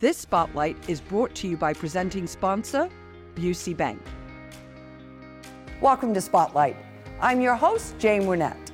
This 0.00 0.16
spotlight 0.16 0.76
is 0.88 1.00
brought 1.00 1.34
to 1.34 1.48
you 1.48 1.56
by 1.56 1.72
presenting 1.72 2.28
sponsor, 2.28 2.88
Busey 3.34 3.76
Bank. 3.76 4.00
Welcome 5.80 6.14
to 6.14 6.20
Spotlight. 6.20 6.76
I'm 7.20 7.40
your 7.40 7.56
host, 7.56 7.98
Jane 7.98 8.24
Wernette. 8.24 8.70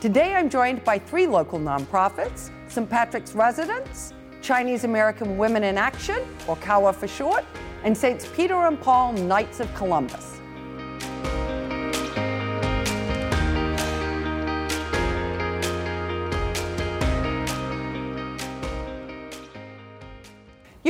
Today 0.00 0.36
I'm 0.36 0.48
joined 0.48 0.84
by 0.84 1.00
three 1.00 1.26
local 1.26 1.58
nonprofits 1.58 2.52
St. 2.68 2.88
Patrick's 2.88 3.34
Residence, 3.34 4.14
Chinese 4.40 4.84
American 4.84 5.36
Women 5.36 5.64
in 5.64 5.76
Action, 5.76 6.22
or 6.46 6.54
CAWA 6.54 6.92
for 6.92 7.08
short, 7.08 7.44
and 7.82 7.98
Saints 7.98 8.28
Peter 8.36 8.54
and 8.54 8.80
Paul 8.80 9.14
Knights 9.14 9.58
of 9.58 9.74
Columbus. 9.74 10.37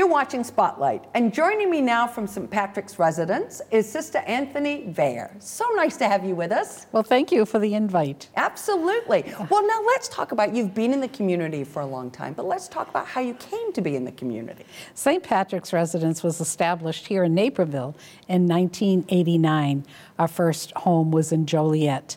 You're 0.09 0.15
watching 0.15 0.43
Spotlight, 0.43 1.05
and 1.13 1.35
joining 1.35 1.71
me 1.71 1.83
now 1.83 2.07
from 2.07 2.27
St. 2.27 2.51
Patrick's 2.51 2.99
Residence 2.99 3.61
is 3.71 3.87
Sister 3.87 4.21
Anthony 4.21 4.85
Vayer. 4.87 5.31
So 5.39 5.67
nice 5.75 5.99
to 5.99 6.09
have 6.09 6.25
you 6.25 6.35
with 6.35 6.51
us. 6.51 6.87
Well, 6.93 7.03
thank 7.03 7.31
you 7.31 7.45
for 7.45 7.59
the 7.59 7.75
invite. 7.75 8.31
Absolutely. 8.35 9.23
Well, 9.51 9.67
now 9.67 9.83
let's 9.87 10.09
talk 10.09 10.33
about 10.33 10.55
you've 10.55 10.75
been 10.75 10.95
in 10.95 11.03
the 11.03 11.09
community 11.09 11.63
for 11.63 11.83
a 11.83 11.87
long 11.87 12.11
time, 12.11 12.33
but 12.33 12.47
let's 12.47 12.69
talk 12.69 12.89
about 12.89 13.07
how 13.07 13.21
you 13.21 13.35
came 13.35 13.71
to 13.75 13.83
be 13.83 13.97
in 13.97 14.07
the 14.07 14.13
community. 14.13 14.65
St. 14.95 15.23
Patrick's 15.23 15.75
Residence 15.75 16.23
was 16.23 16.41
established 16.41 17.07
here 17.07 17.25
in 17.25 17.35
Naperville 17.35 17.95
in 18.29 18.47
1989. 18.47 19.85
Our 20.19 20.29
first 20.29 20.73
home 20.73 21.11
was 21.11 21.33
in 21.33 21.45
Joliet. 21.45 22.17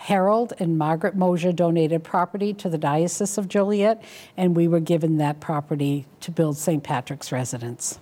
Harold 0.00 0.54
and 0.58 0.78
Margaret 0.78 1.14
Moser 1.14 1.52
donated 1.52 2.02
property 2.02 2.54
to 2.54 2.70
the 2.70 2.78
Diocese 2.78 3.36
of 3.36 3.48
Joliet, 3.48 4.02
and 4.34 4.56
we 4.56 4.66
were 4.66 4.80
given 4.80 5.18
that 5.18 5.40
property 5.40 6.06
to 6.20 6.30
build 6.30 6.56
St. 6.56 6.82
Patrick's 6.82 7.30
Residence. 7.30 7.98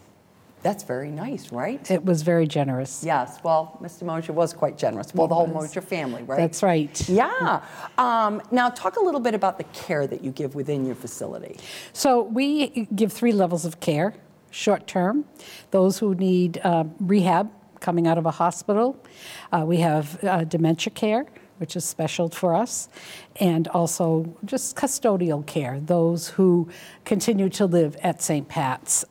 That's 0.63 0.85
very 0.85 1.11
nice, 1.11 1.51
right? 1.51 1.91
It 1.91 2.05
was 2.05 2.23
very 2.23 2.47
generous. 2.47 3.03
Yes, 3.05 3.41
well, 3.43 3.77
Mr. 3.83 4.03
Moser 4.05 4.33
was 4.33 4.53
quite 4.53 4.79
generous. 4.79 5.13
Well, 5.13 5.27
the 5.27 5.35
whole 5.35 5.49
Moser 5.49 5.81
family, 5.81 6.23
right? 6.23 6.37
That's 6.37 6.63
right. 6.63 7.09
Yeah. 7.09 7.63
Um, 7.99 8.43
now, 8.53 8.69
talk 8.71 8.97
a 8.97 9.03
little 9.03 9.21
bit 9.21 9.35
about 9.35 9.59
the 9.59 9.65
care 9.65 10.07
that 10.07 10.23
you 10.23 10.31
give 10.31 10.55
within 10.55 10.87
your 10.87 10.95
facility. 10.95 11.57
So, 11.93 12.23
we 12.23 12.87
give 12.95 13.13
three 13.13 13.33
levels 13.33 13.65
of 13.65 13.81
care 13.81 14.15
short 14.53 14.87
term, 14.87 15.25
those 15.73 15.99
who 15.99 16.15
need 16.15 16.61
uh, 16.63 16.85
rehab 17.01 17.51
coming 17.81 18.07
out 18.07 18.19
of 18.19 18.27
a 18.27 18.31
hospital. 18.31 18.97
Uh, 19.53 19.65
we 19.67 19.79
have 19.79 20.23
uh, 20.25 20.45
dementia 20.45 20.93
care 20.93 21.27
which 21.59 21.77
is 21.77 21.85
special 21.85 22.29
for 22.29 22.55
us, 22.55 22.89
and 23.37 23.69
also 23.69 24.35
just 24.45 24.77
custodial 24.77 25.47
care, 25.47 25.79
those 25.81 26.29
who 26.29 26.69
continue 27.05 27.49
to 27.51 27.67
live 27.67 27.97
at 28.03 28.23
St. 28.23 28.49
Pat's. 28.49 29.05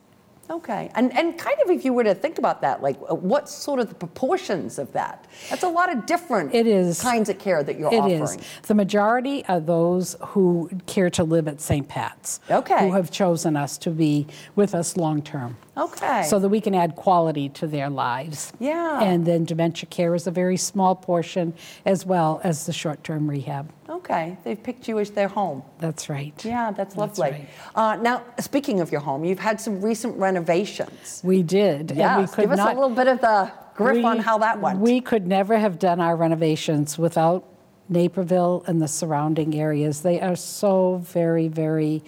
Okay, 0.49 0.89
and 0.95 1.15
and 1.17 1.37
kind 1.37 1.57
of 1.63 1.69
if 1.69 1.83
you 1.83 1.93
were 1.93 2.05
to 2.05 2.15
think 2.15 2.37
about 2.37 2.61
that, 2.61 2.81
like 2.81 2.97
uh, 3.09 3.15
what 3.15 3.49
sort 3.49 3.79
of 3.79 3.89
the 3.89 3.95
proportions 3.95 4.79
of 4.79 4.91
that? 4.93 5.25
That's 5.49 5.63
a 5.63 5.67
lot 5.69 5.91
of 5.91 6.05
different 6.05 6.53
it 6.53 6.65
is, 6.65 7.01
kinds 7.01 7.27
of 7.27 7.37
care 7.37 7.63
that 7.63 7.77
you're 7.77 7.93
it 7.93 7.97
offering. 7.97 8.21
It 8.21 8.41
is. 8.41 8.61
The 8.63 8.75
majority 8.75 9.43
are 9.45 9.59
those 9.59 10.15
who 10.27 10.69
care 10.85 11.09
to 11.11 11.23
live 11.23 11.47
at 11.47 11.59
St. 11.59 11.87
Pat's. 11.87 12.39
Okay. 12.49 12.87
Who 12.87 12.93
have 12.93 13.11
chosen 13.11 13.57
us 13.57 13.77
to 13.79 13.89
be 13.89 14.27
with 14.55 14.73
us 14.73 14.95
long 14.95 15.21
term. 15.21 15.57
Okay. 15.75 16.23
So 16.23 16.39
that 16.39 16.49
we 16.49 16.61
can 16.61 16.73
add 16.73 16.95
quality 16.95 17.49
to 17.49 17.67
their 17.67 17.89
lives. 17.89 18.53
Yeah. 18.59 19.01
And 19.01 19.25
then 19.25 19.45
dementia 19.45 19.87
care 19.89 20.15
is 20.15 20.27
a 20.27 20.31
very 20.31 20.57
small 20.57 20.95
portion 20.95 21.53
as 21.85 22.05
well 22.05 22.39
as 22.43 22.65
the 22.65 22.73
short 22.73 23.03
term 23.03 23.29
rehab. 23.29 23.71
Okay. 23.89 23.96
Okay, 24.09 24.37
they've 24.45 24.61
picked 24.61 24.87
you 24.87 24.99
as 24.99 25.11
their 25.11 25.27
home. 25.27 25.63
That's 25.79 26.07
right. 26.07 26.33
Yeah, 26.45 26.71
that's 26.71 26.95
lovely. 26.95 27.29
That's 27.29 27.41
right. 27.41 27.49
uh, 27.75 27.95
now, 27.97 28.23
speaking 28.39 28.79
of 28.79 28.89
your 28.89 29.01
home, 29.01 29.25
you've 29.25 29.39
had 29.39 29.59
some 29.59 29.81
recent 29.81 30.17
renovations. 30.17 31.19
We 31.25 31.43
did. 31.43 31.91
Yes. 31.91 32.37
We 32.37 32.43
Give 32.43 32.51
us 32.53 32.57
not, 32.57 32.71
a 32.71 32.79
little 32.79 32.95
bit 32.95 33.07
of 33.07 33.19
the 33.19 33.51
grip 33.75 33.97
we, 33.97 34.03
on 34.05 34.19
how 34.19 34.37
that 34.37 34.61
went. 34.61 34.79
We 34.79 35.01
could 35.01 35.27
never 35.27 35.57
have 35.57 35.77
done 35.77 35.99
our 35.99 36.15
renovations 36.15 36.97
without 36.97 37.43
Naperville 37.89 38.63
and 38.65 38.81
the 38.81 38.87
surrounding 38.87 39.59
areas. 39.59 40.03
They 40.03 40.21
are 40.21 40.37
so 40.37 41.01
very, 41.03 41.49
very 41.49 42.01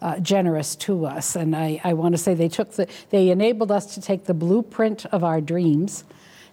uh, 0.00 0.20
generous 0.20 0.76
to 0.76 1.04
us. 1.04 1.34
And 1.34 1.56
I, 1.56 1.80
I 1.82 1.94
want 1.94 2.14
to 2.14 2.18
say 2.18 2.34
they 2.34 2.48
took 2.48 2.72
the, 2.72 2.86
they 3.10 3.30
enabled 3.30 3.72
us 3.72 3.92
to 3.94 4.00
take 4.00 4.26
the 4.26 4.34
blueprint 4.34 5.04
of 5.06 5.24
our 5.24 5.40
dreams 5.40 6.04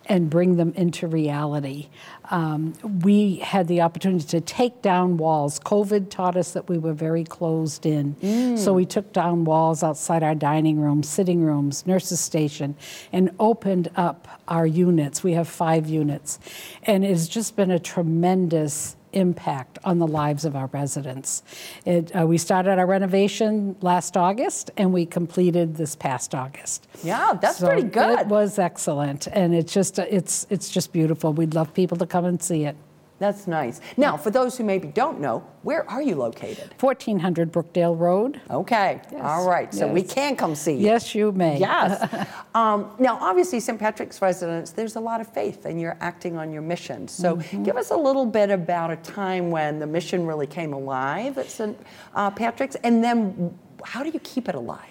and 0.08 0.30
bring 0.30 0.56
them 0.56 0.74
into 0.76 1.06
reality. 1.08 1.90
Um, 2.32 2.74
we 3.04 3.36
had 3.38 3.68
the 3.68 3.82
opportunity 3.82 4.26
to 4.28 4.42
take 4.42 4.82
down 4.82 5.18
walls. 5.18 5.60
COVID 5.60 6.10
taught 6.10 6.36
us 6.36 6.52
that 6.54 6.68
we 6.70 6.78
were 6.78 6.94
very 6.94 7.24
closed 7.24 7.86
in. 7.86 8.16
Mm. 8.16 8.58
So 8.58 8.74
we 8.74 8.86
took 8.86 9.14
down 9.14 9.46
walls 9.46 9.84
outside 9.84 10.24
our 10.24 10.36
dining 10.36 10.80
rooms, 10.80 11.10
sitting 11.10 11.42
rooms, 11.42 11.86
nurses' 11.86 12.20
station, 12.20 12.76
and 13.12 13.32
opened 13.40 13.92
up 13.96 14.28
our 14.48 14.66
units. 14.66 15.24
We 15.24 15.34
have 15.34 15.48
five 15.48 15.88
units. 15.88 16.40
And 16.84 17.06
it's 17.06 17.28
just 17.28 17.56
been 17.56 17.72
a 17.72 17.80
tremendous 17.80 18.96
impact 19.18 19.80
on 19.84 20.00
the 20.00 20.08
lives 20.08 20.46
of 20.46 20.56
our 20.56 20.68
residents. 20.68 21.44
It, 21.86 22.16
uh, 22.16 22.26
we 22.26 22.38
started 22.38 22.78
our 22.80 22.86
renovation 22.86 23.76
last 23.82 24.16
August 24.16 24.72
and 24.78 24.94
we 24.94 25.06
completed 25.06 25.76
this 25.76 25.96
past 25.96 26.36
August. 26.36 26.88
Yeah, 27.04 27.34
that's 27.42 27.58
so 27.58 27.68
pretty 27.68 27.84
good. 27.84 28.20
It 28.20 28.28
was 28.28 28.60
excellent 28.60 29.28
and 29.28 29.54
it's 29.54 29.74
just 29.74 30.00
it's 30.00 30.46
it's 30.50 30.70
just 30.70 30.94
beautiful. 30.94 31.34
We'd 31.34 31.54
love 31.54 31.74
people 31.74 31.98
to 31.98 32.06
come 32.06 32.26
and 32.26 32.42
see 32.42 32.66
it. 32.66 32.76
That's 33.20 33.48
nice. 33.48 33.82
Now, 33.98 34.16
for 34.16 34.30
those 34.30 34.58
who 34.58 34.64
maybe 34.64 34.88
don't 34.90 35.20
know, 35.20 35.44
where 35.64 35.90
are 35.90 36.02
you 36.02 36.16
located? 36.16 36.76
1400 36.80 37.52
Brookdale 37.52 37.98
Road. 37.98 38.40
Okay. 38.50 39.02
Yes. 39.12 39.22
All 39.24 39.48
right. 39.48 39.74
So 39.74 39.86
yes. 39.86 39.94
we 39.94 40.04
can 40.04 40.36
come 40.36 40.54
see 40.54 40.74
you. 40.74 40.86
Yes, 40.86 41.16
you 41.16 41.32
may. 41.32 41.60
Yes. 41.60 42.28
um, 42.56 42.92
now, 43.00 43.18
obviously, 43.20 43.60
St. 43.60 43.80
Patrick's 43.80 44.22
Residence, 44.22 44.72
there's 44.72 44.96
a 44.98 45.00
lot 45.00 45.20
of 45.20 45.28
faith 45.34 45.66
and 45.66 45.82
you're 45.82 45.98
acting 46.00 46.38
on 46.38 46.52
your 46.52 46.62
mission. 46.62 47.08
So 47.08 47.38
mm-hmm. 47.38 47.64
give 47.64 47.76
us 47.76 47.90
a 47.90 47.98
little 47.98 48.26
bit 48.26 48.52
about 48.52 48.92
a 48.92 48.98
time 48.98 49.50
when 49.50 49.80
the 49.80 49.88
mission 49.88 50.28
really 50.28 50.48
came 50.48 50.74
alive 50.74 51.38
at 51.40 51.50
St. 51.50 51.78
Uh, 52.14 52.30
Patrick's 52.30 52.76
and 52.84 53.04
then 53.04 53.58
how 53.84 54.04
do 54.04 54.10
you 54.10 54.20
keep 54.20 54.48
it 54.50 54.56
alive? 54.56 54.86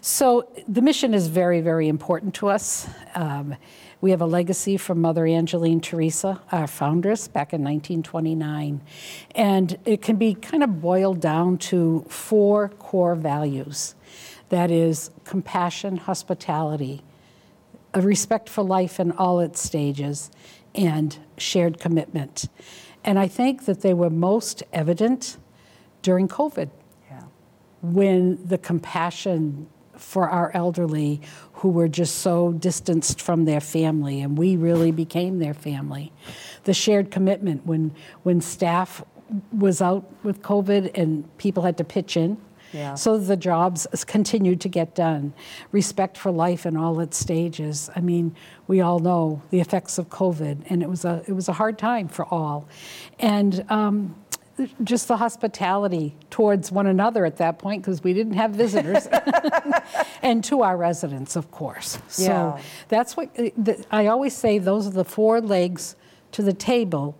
So 0.00 0.48
the 0.66 0.80
mission 0.80 1.12
is 1.12 1.28
very, 1.28 1.60
very 1.60 1.88
important 1.88 2.34
to 2.36 2.48
us. 2.48 2.88
Um, 3.14 3.56
we 4.00 4.10
have 4.12 4.20
a 4.22 4.26
legacy 4.26 4.76
from 4.76 5.00
Mother 5.00 5.26
Angeline 5.26 5.80
Teresa, 5.80 6.40
our 6.50 6.66
foundress, 6.66 7.28
back 7.28 7.52
in 7.52 7.60
1929. 7.60 8.80
And 9.34 9.78
it 9.84 10.00
can 10.00 10.16
be 10.16 10.34
kind 10.34 10.62
of 10.62 10.80
boiled 10.80 11.20
down 11.20 11.58
to 11.58 12.06
four 12.08 12.70
core 12.70 13.14
values 13.14 13.94
that 14.48 14.70
is, 14.70 15.10
compassion, 15.24 15.96
hospitality, 15.96 17.02
a 17.94 18.00
respect 18.00 18.48
for 18.48 18.62
life 18.62 18.98
in 18.98 19.12
all 19.12 19.40
its 19.40 19.60
stages, 19.60 20.30
and 20.74 21.18
shared 21.36 21.78
commitment. 21.78 22.48
And 23.04 23.18
I 23.18 23.28
think 23.28 23.66
that 23.66 23.82
they 23.82 23.94
were 23.94 24.10
most 24.10 24.62
evident 24.72 25.36
during 26.02 26.28
COVID. 26.28 26.70
When 27.82 28.46
the 28.46 28.58
compassion 28.58 29.66
for 30.00 30.28
our 30.28 30.50
elderly 30.54 31.20
who 31.54 31.68
were 31.68 31.88
just 31.88 32.16
so 32.16 32.52
distanced 32.52 33.20
from 33.20 33.44
their 33.44 33.60
family, 33.60 34.20
and 34.20 34.38
we 34.38 34.56
really 34.56 34.90
became 34.90 35.38
their 35.38 35.54
family. 35.54 36.12
The 36.64 36.74
shared 36.74 37.10
commitment 37.10 37.66
when, 37.66 37.94
when 38.22 38.40
staff 38.40 39.04
was 39.52 39.80
out 39.80 40.04
with 40.24 40.42
COVID 40.42 40.90
and 40.94 41.36
people 41.38 41.62
had 41.62 41.76
to 41.78 41.84
pitch 41.84 42.16
in. 42.16 42.38
Yeah. 42.72 42.94
So 42.94 43.18
the 43.18 43.36
jobs 43.36 43.86
continued 44.06 44.60
to 44.60 44.68
get 44.68 44.94
done. 44.94 45.34
Respect 45.72 46.16
for 46.16 46.30
life 46.30 46.66
in 46.66 46.76
all 46.76 47.00
its 47.00 47.16
stages. 47.16 47.90
I 47.96 48.00
mean, 48.00 48.36
we 48.68 48.80
all 48.80 49.00
know 49.00 49.42
the 49.50 49.60
effects 49.60 49.98
of 49.98 50.08
COVID, 50.08 50.66
and 50.70 50.82
it 50.82 50.88
was 50.88 51.04
a 51.04 51.24
it 51.26 51.32
was 51.32 51.48
a 51.48 51.52
hard 51.52 51.78
time 51.78 52.06
for 52.06 52.24
all. 52.26 52.68
And 53.18 53.64
um, 53.70 54.14
just 54.82 55.08
the 55.08 55.16
hospitality 55.16 56.14
towards 56.30 56.72
one 56.72 56.86
another 56.86 57.24
at 57.24 57.36
that 57.36 57.58
point 57.58 57.82
because 57.82 58.02
we 58.02 58.12
didn't 58.12 58.34
have 58.34 58.52
visitors. 58.52 59.08
And 60.22 60.44
to 60.44 60.62
our 60.62 60.76
residents 60.76 61.34
of 61.34 61.50
course. 61.50 61.98
So 62.08 62.22
yeah. 62.24 62.62
that's 62.88 63.16
what 63.16 63.30
i 63.90 64.06
always 64.06 64.36
say 64.36 64.58
those 64.58 64.86
are 64.86 64.90
the 64.90 65.04
four 65.04 65.40
legs 65.40 65.96
to 66.32 66.42
the 66.42 66.52
table 66.52 67.16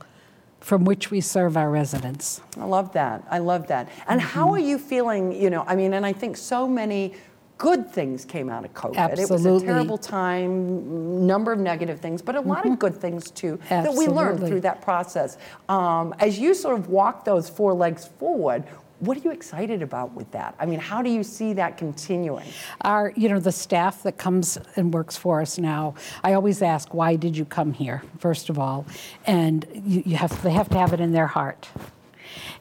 from 0.61 0.85
which 0.85 1.11
we 1.11 1.23
serve 1.23 1.56
our 1.56 1.70
residents. 1.70 2.43
I 2.59 2.65
love 2.65 2.93
that. 2.93 3.25
I 3.31 3.38
love 3.38 3.69
that. 3.69 3.88
And 4.06 4.20
mm-hmm. 4.20 4.29
how 4.29 4.50
are 4.53 4.59
you 4.59 4.79
feeling 4.79 5.32
you 5.32 5.50
know 5.50 5.65
i 5.67 5.75
mean 5.75 5.94
and 5.94 6.05
i 6.05 6.12
think 6.12 6.37
so 6.37 6.69
many 6.69 7.15
good 7.61 7.91
things 7.91 8.25
came 8.25 8.49
out 8.49 8.65
of 8.65 8.73
COVID. 8.73 8.97
Absolutely. 8.97 9.51
It 9.51 9.53
was 9.53 9.62
a 9.62 9.67
terrible 9.67 9.99
time, 9.99 11.27
number 11.27 11.53
of 11.53 11.59
negative 11.59 12.01
things, 12.01 12.23
but 12.23 12.35
a 12.35 12.41
lot 12.41 12.65
mm-hmm. 12.65 12.73
of 12.73 12.79
good 12.79 12.97
things 12.97 13.31
too 13.31 13.59
Absolutely. 13.69 14.07
that 14.07 14.11
we 14.11 14.17
learned 14.17 14.39
through 14.41 14.62
that 14.62 14.81
process. 14.81 15.37
Um, 15.69 16.15
as 16.21 16.39
you 16.39 16.55
sort 16.55 16.79
of 16.79 16.89
walk 16.89 17.27
those 17.27 17.51
four 17.51 17.75
legs 17.75 18.09
forward, 18.19 18.65
what 19.01 19.19
are 19.19 19.21
you 19.21 19.31
excited 19.31 19.83
about 19.83 20.15
with 20.15 20.31
that? 20.31 20.55
I 20.59 20.65
mean, 20.65 20.81
how 20.81 21.03
do 21.03 21.11
you 21.11 21.23
see 21.23 21.53
that 21.53 21.77
continuing? 21.77 22.47
Our, 22.81 23.12
you 23.15 23.29
know, 23.29 23.39
the 23.39 23.53
staff 23.53 24.03
that 24.05 24.17
comes 24.17 24.59
and 24.77 24.95
works 24.95 25.19
for 25.19 25.43
us 25.43 25.59
now, 25.59 25.97
I 26.25 26.33
always 26.33 26.63
ask, 26.63 26.95
why 26.95 27.17
did 27.17 27.37
you 27.37 27.45
come 27.45 27.75
here, 27.75 28.03
first 28.19 28.49
of 28.49 28.59
all? 28.59 28.87
And 29.27 29.67
you, 29.75 30.03
you 30.06 30.17
have, 30.17 30.43
they 30.43 30.53
have 30.53 30.71
to 30.71 30.79
have 30.79 30.95
it 30.95 31.01
in 31.01 31.13
their 31.13 31.27
heart. 31.27 31.69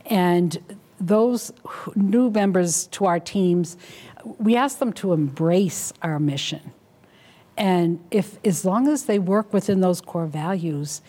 And 0.07 0.77
those 0.99 1.53
new 1.95 2.29
members 2.29 2.87
to 2.87 3.05
our 3.05 3.19
teams, 3.19 3.77
we 4.23 4.55
ask 4.55 4.79
them 4.79 4.93
to 4.93 5.13
embrace 5.13 5.93
our 6.01 6.19
mission. 6.19 6.71
And 7.57 7.99
if, 8.09 8.37
as 8.45 8.63
long 8.63 8.87
as 8.87 9.03
they 9.03 9.19
work 9.19 9.51
within 9.51 9.81
those 9.81 9.99
core 9.99 10.27
values, 10.27 11.01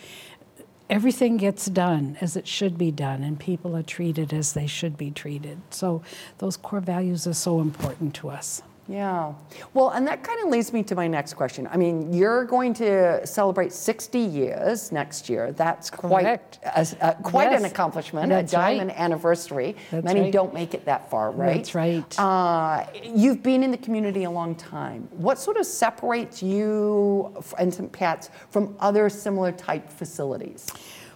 everything 0.89 1.37
gets 1.37 1.67
done 1.67 2.17
as 2.19 2.35
it 2.35 2.45
should 2.45 2.77
be 2.77 2.91
done, 2.91 3.23
and 3.23 3.39
people 3.39 3.75
are 3.75 3.83
treated 3.83 4.33
as 4.33 4.53
they 4.53 4.67
should 4.67 4.97
be 4.97 5.11
treated. 5.11 5.61
So, 5.69 6.03
those 6.39 6.57
core 6.57 6.81
values 6.81 7.25
are 7.25 7.33
so 7.33 7.61
important 7.61 8.13
to 8.15 8.29
us. 8.29 8.61
Yeah. 8.91 9.33
Well, 9.73 9.89
and 9.91 10.05
that 10.07 10.23
kind 10.23 10.39
of 10.43 10.49
leads 10.49 10.73
me 10.73 10.83
to 10.83 10.95
my 10.95 11.07
next 11.07 11.35
question. 11.35 11.67
I 11.71 11.77
mean, 11.77 12.11
you're 12.13 12.43
going 12.45 12.73
to 12.75 13.25
celebrate 13.25 13.71
60 13.71 14.19
years 14.19 14.91
next 14.91 15.29
year. 15.29 15.51
That's 15.53 15.89
quite 15.89 16.25
a, 16.25 16.87
a, 17.01 17.15
quite 17.23 17.51
yes. 17.51 17.61
an 17.61 17.65
accomplishment, 17.65 18.29
That's 18.29 18.51
a 18.51 18.55
diamond 18.55 18.89
right. 18.89 18.99
anniversary. 18.99 19.75
That's 19.91 20.03
Many 20.03 20.21
right. 20.21 20.33
don't 20.33 20.53
make 20.53 20.73
it 20.73 20.85
that 20.85 21.09
far, 21.09 21.31
right? 21.31 21.57
That's 21.57 21.75
right. 21.75 22.19
Uh, 22.19 22.85
you've 23.03 23.41
been 23.41 23.63
in 23.63 23.71
the 23.71 23.77
community 23.77 24.25
a 24.25 24.31
long 24.31 24.55
time. 24.55 25.07
What 25.11 25.39
sort 25.39 25.57
of 25.57 25.65
separates 25.65 26.43
you 26.43 27.33
and 27.57 27.73
St. 27.73 27.91
Pat's 27.91 28.29
from 28.49 28.75
other 28.79 29.09
similar 29.09 29.51
type 29.51 29.89
facilities? 29.89 30.67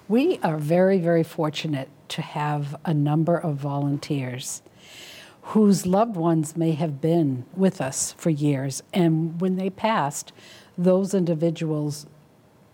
We 0.08 0.40
are 0.44 0.58
very, 0.58 1.00
very 1.00 1.24
fortunate 1.24 1.90
to 2.10 2.22
have 2.22 2.80
a 2.86 2.94
number 2.94 3.38
of 3.38 3.56
volunteers 3.56 4.62
whose 5.50 5.86
loved 5.86 6.16
ones 6.16 6.58
may 6.58 6.72
have 6.72 7.00
been 7.00 7.46
with 7.56 7.80
us 7.80 8.14
for 8.18 8.32
years. 8.32 8.82
And 8.92 9.40
when 9.40 9.58
they 9.58 9.70
passed, 9.70 10.34
those 10.78 11.14
individuals 11.14 12.08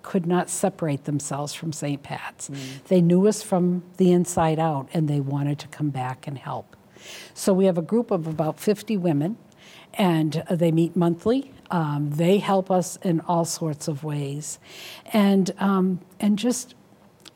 could 0.04 0.26
not 0.26 0.50
separate 0.50 1.04
themselves 1.04 1.54
from 1.54 1.74
St. 1.74 2.02
Pat's. 2.02 2.50
Mm. 2.50 2.84
They 2.86 3.02
knew 3.02 3.28
us 3.28 3.44
from 3.44 3.84
the 3.98 4.12
inside 4.12 4.58
out 4.58 4.88
and 4.94 5.08
they 5.08 5.20
wanted 5.20 5.60
to 5.60 5.68
come 5.68 5.90
back 5.90 6.26
and 6.28 6.38
help. 6.38 6.76
So 7.34 7.54
we 7.54 7.66
have 7.66 7.78
a 7.78 7.84
group 7.84 8.10
of 8.10 8.26
about 8.26 8.60
50 8.60 8.96
women 8.98 9.38
and 9.96 10.44
they 10.50 10.72
meet 10.72 10.96
monthly. 10.96 11.52
Um, 11.70 12.12
they 12.12 12.38
help 12.38 12.72
us 12.72 12.98
in 13.04 13.20
all 13.22 13.46
sorts 13.46 13.88
of 13.90 14.04
ways. 14.04 14.60
And, 15.12 15.52
um, 15.60 16.00
and 16.20 16.40
just, 16.40 16.74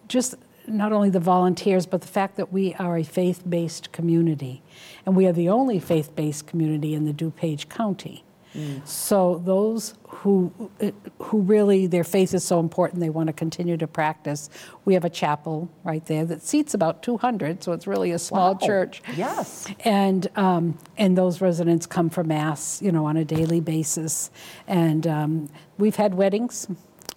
just 0.07 0.35
not 0.67 0.91
only 0.91 1.09
the 1.09 1.19
volunteers, 1.19 1.85
but 1.85 2.01
the 2.01 2.07
fact 2.07 2.37
that 2.37 2.51
we 2.51 2.73
are 2.75 2.97
a 2.97 3.03
faith 3.03 3.43
based 3.47 3.91
community. 3.91 4.61
And 5.05 5.15
we 5.15 5.25
are 5.27 5.33
the 5.33 5.49
only 5.49 5.79
faith 5.79 6.15
based 6.15 6.47
community 6.47 6.93
in 6.93 7.05
the 7.05 7.13
DuPage 7.13 7.69
County. 7.69 8.25
Mm. 8.55 8.87
So 8.87 9.41
those 9.43 9.95
who 10.07 10.71
who 11.19 11.41
really 11.41 11.87
their 11.87 12.03
faith 12.05 12.33
is 12.33 12.43
so 12.43 12.59
important 12.59 13.01
they 13.01 13.09
want 13.09 13.27
to 13.27 13.33
continue 13.33 13.75
to 13.77 13.87
practice. 13.87 14.49
We 14.85 14.93
have 14.93 15.03
a 15.03 15.09
chapel 15.09 15.69
right 15.83 16.05
there 16.05 16.25
that 16.25 16.41
seats 16.41 16.73
about 16.73 17.03
200, 17.03 17.63
so 17.63 17.73
it's 17.73 17.85
really 17.85 18.11
a 18.11 18.19
small 18.19 18.53
wow. 18.53 18.65
church. 18.65 19.01
Yes. 19.15 19.67
And 19.83 20.29
um, 20.37 20.77
and 20.97 21.17
those 21.17 21.41
residents 21.41 21.85
come 21.85 22.09
for 22.09 22.23
mass, 22.23 22.81
you 22.81 22.91
know, 22.91 23.05
on 23.05 23.17
a 23.17 23.25
daily 23.25 23.59
basis. 23.59 24.31
And 24.67 25.05
um, 25.05 25.49
we've 25.77 25.97
had 25.97 26.13
weddings, 26.13 26.67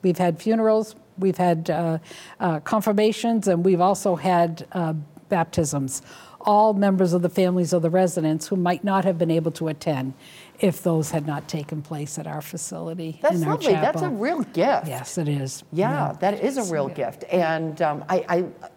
we've 0.02 0.18
had 0.18 0.42
funerals, 0.42 0.96
We've 1.18 1.36
had 1.36 1.70
uh, 1.70 1.98
uh, 2.40 2.60
confirmations 2.60 3.48
and 3.48 3.64
we've 3.64 3.80
also 3.80 4.16
had 4.16 4.66
uh, 4.72 4.94
baptisms. 5.28 6.02
All 6.40 6.72
members 6.72 7.12
of 7.12 7.22
the 7.22 7.28
families 7.28 7.72
of 7.72 7.82
the 7.82 7.90
residents 7.90 8.46
who 8.46 8.56
might 8.56 8.84
not 8.84 9.04
have 9.04 9.18
been 9.18 9.30
able 9.30 9.50
to 9.52 9.68
attend 9.68 10.14
if 10.60 10.82
those 10.82 11.10
had 11.10 11.26
not 11.26 11.48
taken 11.48 11.82
place 11.82 12.18
at 12.18 12.26
our 12.26 12.40
facility. 12.40 13.18
That's 13.20 13.42
in 13.42 13.48
lovely. 13.48 13.72
That's 13.72 14.02
a 14.02 14.08
real 14.08 14.42
gift. 14.42 14.86
Yes, 14.86 15.18
it 15.18 15.28
is. 15.28 15.64
Yeah, 15.72 15.90
yeah. 15.90 16.12
that 16.20 16.40
is 16.42 16.56
a 16.56 16.72
real 16.72 16.88
gift. 16.88 17.24
And 17.30 17.82
um, 17.82 18.04
I, 18.08 18.24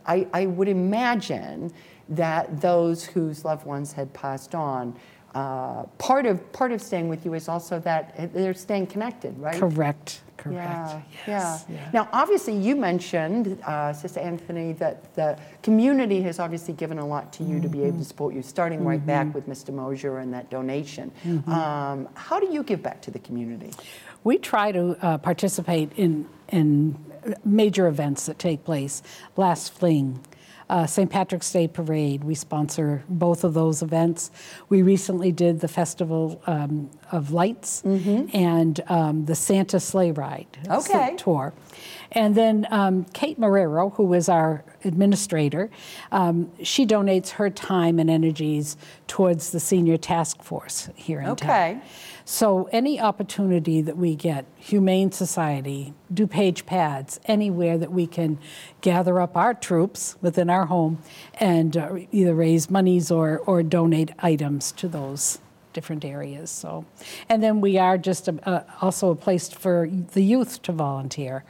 I, 0.06 0.16
I, 0.16 0.28
I 0.34 0.46
would 0.48 0.68
imagine 0.68 1.72
that 2.10 2.60
those 2.60 3.06
whose 3.06 3.46
loved 3.46 3.66
ones 3.66 3.94
had 3.94 4.12
passed 4.14 4.54
on 4.54 4.96
uh, 5.34 5.84
part 5.98 6.26
of 6.26 6.52
part 6.52 6.72
of 6.72 6.82
staying 6.82 7.08
with 7.08 7.26
you 7.26 7.34
is 7.34 7.48
also 7.48 7.80
that 7.80 8.34
they're 8.34 8.54
staying 8.54 8.88
connected, 8.88 9.38
right? 9.40 9.60
Correct. 9.60 10.22
Correct. 10.36 10.58
Yeah. 10.58 11.02
Yes. 11.28 11.66
Yeah. 11.70 11.76
yeah. 11.76 11.90
Now, 11.94 12.10
obviously, 12.12 12.58
you 12.58 12.76
mentioned, 12.76 13.62
uh, 13.64 13.94
Sister 13.94 14.20
Anthony, 14.20 14.74
that 14.74 15.14
the 15.14 15.38
community 15.62 16.22
has 16.24 16.40
obviously 16.40 16.74
given 16.74 16.98
a 16.98 17.06
lot 17.06 17.32
to 17.34 17.44
you 17.44 17.56
mm-hmm. 17.56 17.62
to 17.62 17.70
be 17.70 17.80
able 17.80 17.90
to 17.90 17.94
mm-hmm. 17.94 18.04
support 18.04 18.34
you, 18.34 18.42
starting 18.42 18.80
mm-hmm. 18.80 18.88
right 18.88 19.06
back 19.06 19.28
mm-hmm. 19.28 19.34
with 19.34 19.48
Mr. 19.48 19.72
Moser 19.72 20.18
and 20.18 20.34
that 20.34 20.50
donation. 20.50 21.12
Mm-hmm. 21.24 21.52
Um, 21.52 22.10
how 22.16 22.40
do 22.40 22.52
you 22.52 22.64
give 22.64 22.82
back 22.82 23.02
to 23.04 23.12
the 23.12 23.20
community? 23.20 23.72
We 24.24 24.40
try 24.40 24.72
to 24.72 24.98
uh, 25.02 25.18
participate 25.20 25.92
in 25.96 26.28
in 26.50 26.98
major 27.46 27.88
events 27.88 28.26
that 28.26 28.40
take 28.40 28.64
place. 28.64 29.02
Last 29.38 29.74
Fling, 29.74 30.20
uh, 30.72 30.88
St. 30.88 31.12
Patrick's 31.12 31.52
Day 31.52 31.68
Parade. 31.68 32.24
We 32.24 32.34
sponsor 32.34 33.04
both 33.10 33.44
of 33.44 33.54
those 33.54 33.82
events. 33.82 34.32
We 34.70 34.82
recently 34.82 35.32
did 35.34 35.60
the 35.60 35.68
Festival 35.68 36.42
um, 36.48 36.90
of 37.12 37.32
Lights 37.32 37.84
mm-hmm. 37.86 38.34
and 38.36 38.80
um, 38.88 39.26
the 39.26 39.36
Santa 39.36 39.82
Sleigh 39.82 40.12
Ride 40.12 40.48
okay. 40.70 41.16
tour. 41.18 41.54
And 42.14 42.36
then 42.36 42.68
um, 42.72 43.04
Kate 43.14 43.38
Marrero, 43.38 43.94
who 43.96 44.14
is 44.14 44.30
our 44.30 44.64
administrator, 44.86 45.70
um, 46.14 46.50
she 46.64 46.86
donates 46.86 47.32
her 47.32 47.50
time 47.50 48.00
and 48.00 48.10
energies 48.10 48.78
towards 49.08 49.52
the 49.52 49.60
senior 49.60 49.98
task 49.98 50.42
force 50.42 50.90
here 50.96 51.20
in 51.20 51.28
okay. 51.28 51.48
town. 51.48 51.82
So 52.26 52.70
any 52.72 53.00
opportunity 53.00 53.82
that 53.82 53.98
we 53.98 54.16
get, 54.16 54.46
Humane 54.58 55.12
Society, 55.12 55.94
DuPage 56.14 56.66
Pads, 56.66 57.20
anywhere 57.26 57.78
that 57.78 57.92
we 57.92 58.08
can 58.08 58.40
gather 58.82 59.20
up 59.20 59.36
our 59.36 59.54
troops 59.54 60.16
within 60.22 60.50
our 60.50 60.66
home 60.66 61.02
and 61.36 61.76
uh, 61.76 61.96
either 62.12 62.36
raise 62.36 62.70
monies 62.70 63.12
or, 63.12 63.40
or 63.40 63.64
donate 63.64 64.12
items 64.20 64.72
to 64.74 64.88
those 64.88 65.40
different 65.74 66.06
areas. 66.06 66.50
So, 66.50 66.86
and 67.30 67.42
then 67.42 67.62
we 67.62 67.78
are 67.78 67.98
just 67.98 68.28
a, 68.28 68.66
also 68.82 69.12
a 69.12 69.16
place 69.16 69.50
for 69.50 69.90
the 70.14 70.22
youth 70.22 70.62
to 70.64 70.72
volunteer 70.72 71.44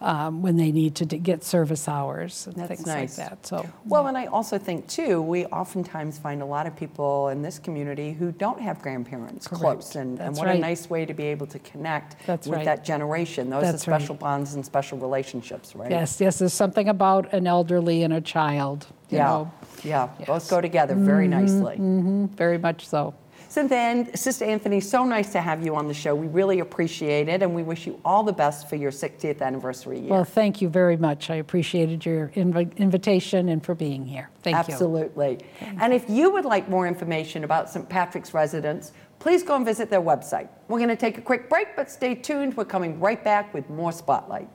um, 0.00 0.42
when 0.42 0.56
they 0.56 0.70
need 0.70 0.94
to 0.96 1.04
get 1.04 1.42
service 1.42 1.88
hours 1.88 2.46
and 2.46 2.56
That's 2.56 2.68
things 2.68 2.86
nice. 2.86 3.18
like 3.18 3.30
that. 3.30 3.46
So, 3.46 3.68
well, 3.84 4.02
yeah. 4.02 4.08
and 4.08 4.18
I 4.18 4.26
also 4.26 4.58
think 4.58 4.86
too, 4.86 5.20
we 5.20 5.46
oftentimes 5.46 6.18
find 6.18 6.42
a 6.42 6.46
lot 6.46 6.66
of 6.66 6.76
people 6.76 7.28
in 7.28 7.42
this 7.42 7.58
community 7.58 8.12
who 8.12 8.32
don't 8.32 8.60
have 8.60 8.80
grandparents 8.80 9.48
Correct. 9.48 9.60
close, 9.60 9.96
and, 9.96 10.20
and 10.20 10.36
what 10.36 10.46
right. 10.46 10.56
a 10.56 10.60
nice 10.60 10.88
way 10.88 11.04
to 11.04 11.14
be 11.14 11.24
able 11.24 11.46
to 11.48 11.58
connect 11.60 12.16
That's 12.26 12.46
with 12.46 12.58
right. 12.58 12.64
that 12.64 12.84
generation. 12.84 13.50
Those 13.50 13.62
That's 13.62 13.76
are 13.76 13.78
special 13.78 14.14
right. 14.14 14.20
bonds 14.20 14.54
and 14.54 14.64
special 14.64 14.98
relationships, 14.98 15.74
right? 15.74 15.90
Yes, 15.90 16.20
yes. 16.20 16.38
There's 16.38 16.52
something 16.52 16.88
about 16.88 17.32
an 17.32 17.46
elderly 17.46 18.02
and 18.02 18.12
a 18.12 18.20
child. 18.20 18.86
yeah, 19.08 19.24
know. 19.24 19.52
yeah. 19.82 20.08
Yes. 20.18 20.28
Both 20.28 20.50
go 20.50 20.60
together 20.60 20.94
very 20.94 21.26
mm-hmm, 21.26 21.40
nicely. 21.40 21.76
Mm-hmm, 21.76 22.26
very 22.26 22.58
much 22.58 22.86
so. 22.86 23.14
Cynthia, 23.48 24.14
Sister 24.14 24.44
Anthony, 24.44 24.78
so 24.80 25.04
nice 25.04 25.32
to 25.32 25.40
have 25.40 25.64
you 25.64 25.74
on 25.74 25.88
the 25.88 25.94
show. 25.94 26.14
We 26.14 26.26
really 26.26 26.60
appreciate 26.60 27.28
it, 27.28 27.42
and 27.42 27.54
we 27.54 27.62
wish 27.62 27.86
you 27.86 27.98
all 28.04 28.22
the 28.22 28.32
best 28.32 28.68
for 28.68 28.76
your 28.76 28.90
60th 28.90 29.40
anniversary 29.40 30.00
year. 30.00 30.10
Well, 30.10 30.24
thank 30.24 30.60
you 30.60 30.68
very 30.68 30.98
much. 30.98 31.30
I 31.30 31.36
appreciated 31.36 32.04
your 32.04 32.28
inv- 32.36 32.76
invitation 32.76 33.48
and 33.48 33.64
for 33.64 33.74
being 33.74 34.04
here. 34.04 34.28
Thank 34.42 34.56
Absolutely. 34.56 35.30
you. 35.30 35.38
Absolutely. 35.60 35.82
And 35.82 35.94
if 35.94 36.10
you 36.10 36.30
would 36.30 36.44
like 36.44 36.68
more 36.68 36.86
information 36.86 37.42
about 37.42 37.70
St. 37.70 37.88
Patrick's 37.88 38.34
Residence, 38.34 38.92
please 39.18 39.42
go 39.42 39.56
and 39.56 39.64
visit 39.64 39.88
their 39.88 40.02
website. 40.02 40.48
We're 40.68 40.78
going 40.78 40.90
to 40.90 40.96
take 40.96 41.16
a 41.16 41.22
quick 41.22 41.48
break, 41.48 41.74
but 41.74 41.90
stay 41.90 42.14
tuned. 42.14 42.54
We're 42.56 42.66
coming 42.66 43.00
right 43.00 43.22
back 43.24 43.54
with 43.54 43.68
more 43.70 43.92
Spotlight. 43.92 44.48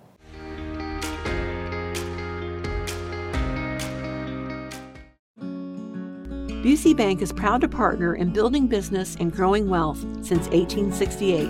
Busey 6.63 6.95
Bank 6.95 7.21
is 7.21 7.33
proud 7.33 7.59
to 7.59 7.67
partner 7.67 8.15
in 8.15 8.29
building 8.29 8.67
business 8.67 9.17
and 9.19 9.33
growing 9.33 9.67
wealth 9.67 9.99
since 10.25 10.47
1868. 10.47 11.49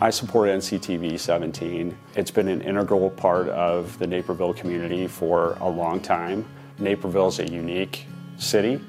I 0.00 0.08
support 0.08 0.48
NCTV 0.48 1.20
17. 1.20 1.94
It's 2.14 2.30
been 2.30 2.48
an 2.48 2.62
integral 2.62 3.10
part 3.10 3.50
of 3.50 3.98
the 3.98 4.06
Naperville 4.06 4.54
community 4.54 5.06
for 5.06 5.58
a 5.60 5.68
long 5.68 6.00
time. 6.00 6.46
Naperville 6.78 7.28
is 7.28 7.38
a 7.38 7.46
unique 7.46 8.06
city 8.38 8.80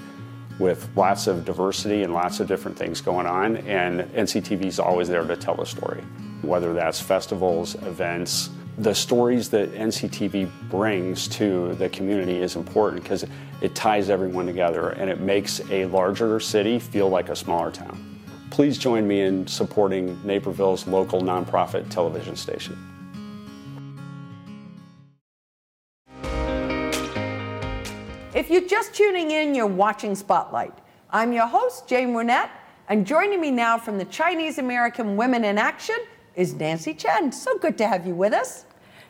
with 0.60 0.90
lots 0.96 1.28
of 1.28 1.44
diversity 1.44 2.04
and 2.04 2.14
lots 2.14 2.40
of 2.40 2.48
different 2.48 2.78
things 2.78 3.02
going 3.02 3.28
on, 3.28 3.58
and 3.58 4.04
NCTV 4.14 4.64
is 4.64 4.80
always 4.80 5.10
there 5.10 5.26
to 5.26 5.36
tell 5.36 5.60
a 5.60 5.66
story, 5.66 6.02
whether 6.44 6.72
that's 6.72 7.02
festivals, 7.02 7.76
events, 7.76 8.52
the 8.78 8.94
stories 8.94 9.50
that 9.50 9.74
NCTV 9.74 10.50
brings 10.70 11.28
to 11.30 11.74
the 11.76 11.90
community 11.90 12.40
is 12.40 12.56
important 12.56 13.02
because 13.02 13.26
it 13.60 13.74
ties 13.74 14.12
everyone 14.12 14.46
together 14.46 14.90
and 14.90 15.10
it 15.10 15.20
makes 15.20 15.60
a 15.72 15.86
larger 15.86 16.40
city 16.40 16.78
feel 16.78 17.10
like 17.10 17.30
a 17.30 17.36
smaller 17.36 17.72
town. 17.72 18.22
Please 18.52 18.78
join 18.78 19.08
me 19.08 19.22
in 19.22 19.48
supporting 19.48 20.20
Naperville's 20.24 20.86
local 20.88 21.22
nonprofit 21.22 21.90
television 21.90 22.36
station. 22.36 22.78
If 28.36 28.52
you're 28.52 28.68
just 28.68 28.94
tuning 28.94 29.32
in, 29.32 29.56
you're 29.56 29.66
watching 29.66 30.14
Spotlight. 30.14 30.74
I'm 31.10 31.34
your 31.34 31.48
host, 31.48 31.88
Jane 31.88 32.14
Wernette, 32.14 32.52
and 32.90 33.08
joining 33.08 33.42
me 33.42 33.50
now 33.50 33.80
from 33.80 33.98
the 33.98 34.06
Chinese 34.06 34.60
American 34.60 35.18
Women 35.18 35.44
in 35.44 35.58
Action 35.58 35.98
is 36.36 36.54
Nancy 36.54 36.94
Chen. 36.94 37.32
So 37.32 37.58
good 37.58 37.80
to 37.80 37.88
have 37.88 38.06
you 38.06 38.14
with 38.14 38.34
us. 38.34 38.67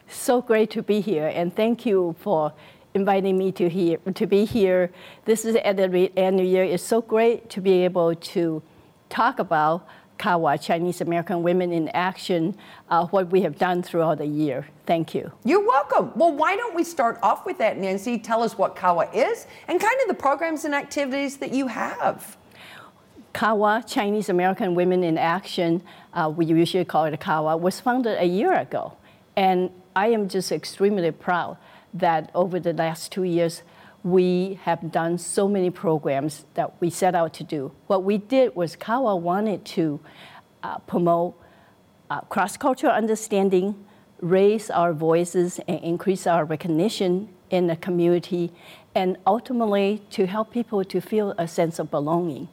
So 0.10 0.42
great 0.42 0.70
to 0.72 0.82
be 0.82 1.02
here, 1.02 1.28
and 1.28 1.54
thank 1.56 1.86
you 1.86 2.16
for 2.20 2.54
inviting 2.94 3.38
me 3.38 3.52
to 3.52 3.70
here 3.70 3.98
to 4.16 4.26
be 4.26 4.46
here. 4.46 4.92
This 5.26 5.46
is 5.46 5.56
at 5.56 5.78
the 5.78 6.12
end 6.18 6.40
of 6.40 6.46
the 6.46 6.50
year. 6.50 6.64
It's 6.64 6.84
so 6.84 7.02
great 7.02 7.50
to 7.52 7.62
be 7.62 7.84
able 7.84 8.16
to 8.16 8.62
talk 9.10 9.40
about 9.40 9.88
CAWA, 10.18 10.58
Chinese 10.58 11.02
American 11.02 11.44
Women 11.44 11.72
in 11.72 11.90
Action, 11.90 12.58
uh, 12.90 13.06
what 13.08 13.30
we 13.30 13.42
have 13.42 13.58
done 13.58 13.84
throughout 13.84 14.18
the 14.18 14.26
year. 14.26 14.68
Thank 14.86 15.14
you. 15.14 15.32
You're 15.44 15.66
welcome. 15.66 16.12
Well, 16.16 16.32
why 16.32 16.56
don't 16.56 16.76
we 16.76 16.84
start 16.84 17.20
off 17.22 17.46
with 17.46 17.58
that, 17.60 17.78
Nancy? 17.78 18.18
Tell 18.18 18.42
us 18.42 18.58
what 18.58 18.76
CAWA 18.76 19.10
is 19.14 19.46
and 19.68 19.80
kind 19.80 20.02
of 20.02 20.08
the 20.08 20.16
programs 20.16 20.66
and 20.66 20.74
activities 20.74 21.38
that 21.38 21.52
you 21.52 21.68
have. 21.68 22.38
CAWA, 23.34 23.84
Chinese 23.86 24.30
American 24.30 24.74
Women 24.74 25.04
in 25.04 25.18
Action, 25.18 25.84
uh, 26.14 26.32
we 26.36 26.46
usually 26.46 26.86
call 26.86 27.06
it 27.06 27.20
CAWA, 27.20 27.58
was 27.58 27.80
founded 27.80 28.18
a 28.18 28.26
year 28.26 28.54
ago. 28.54 28.98
And 29.36 29.70
I 29.98 30.10
am 30.10 30.30
just 30.30 30.52
extremely 30.52 31.10
proud 31.10 31.58
that 31.96 32.30
over 32.36 32.60
the 32.60 32.72
last 32.72 33.12
two 33.12 33.24
years, 33.24 33.64
we 34.04 34.60
have 34.62 34.92
done 34.92 35.18
so 35.18 35.48
many 35.48 35.72
programs 35.72 36.46
that 36.54 36.80
we 36.80 36.92
set 36.92 37.16
out 37.16 37.34
to 37.34 37.44
do. 37.44 37.72
What 37.88 38.04
we 38.04 38.20
did 38.20 38.56
was 38.56 38.76
CAWA 38.76 39.16
wanted 39.16 39.66
to 39.66 40.00
uh, 40.62 40.78
promote 40.86 41.34
uh, 42.12 42.22
cross-cultural 42.22 42.94
understanding, 42.94 43.74
raise 44.22 44.70
our 44.70 44.94
voices 44.94 45.60
and 45.68 45.80
increase 45.80 46.28
our 46.28 46.46
recognition 46.46 47.30
in 47.50 47.66
the 47.66 47.76
community, 47.76 48.52
and 48.94 49.18
ultimately 49.26 50.04
to 50.12 50.28
help 50.28 50.52
people 50.52 50.84
to 50.84 51.02
feel 51.02 51.34
a 51.40 51.48
sense 51.48 51.80
of 51.80 51.90
belonging. 51.90 52.48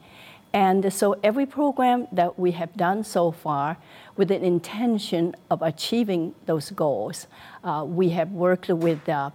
And 0.55 0.93
so 0.93 1.17
every 1.21 1.45
program 1.45 2.07
that 2.13 2.39
we 2.39 2.51
have 2.51 2.73
done 2.77 3.03
so 3.03 3.29
far 3.29 3.75
with 4.15 4.31
an 4.31 4.41
intention 4.41 5.35
of 5.51 5.61
achieving 5.61 6.33
those 6.45 6.71
goals. 6.71 7.27
Uh, 7.61 7.83
we 7.85 8.07
have 8.11 8.31
worked 8.31 8.69
with 8.69 9.07
uh, 9.09 9.31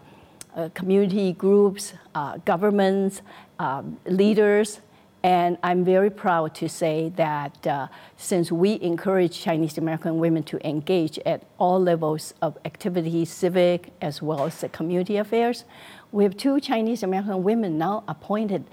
uh, 0.57 0.71
community 0.73 1.35
groups, 1.35 1.93
uh, 2.15 2.39
governments, 2.47 3.21
um, 3.59 3.99
leaders, 4.07 4.81
and 5.23 5.59
I'm 5.63 5.85
very 5.85 6.09
proud 6.09 6.55
to 6.55 6.69
say 6.69 7.13
that 7.17 7.67
uh, 7.67 7.89
since 8.17 8.51
we 8.51 8.81
encourage 8.81 9.39
Chinese 9.39 9.77
American 9.77 10.19
women 10.19 10.43
to 10.45 10.67
engage 10.67 11.19
at 11.27 11.43
all 11.59 11.79
levels 11.79 12.33
of 12.41 12.57
activity, 12.65 13.27
civic 13.27 13.93
as 14.01 14.23
well 14.23 14.47
as 14.47 14.63
the 14.63 14.71
community 14.71 15.19
affairs, 15.19 15.65
we 16.11 16.25
have 16.25 16.39
two 16.39 16.59
Chinese 16.59 17.03
American 17.03 17.43
women 17.43 17.77
now 17.77 18.03
appointed 18.09 18.65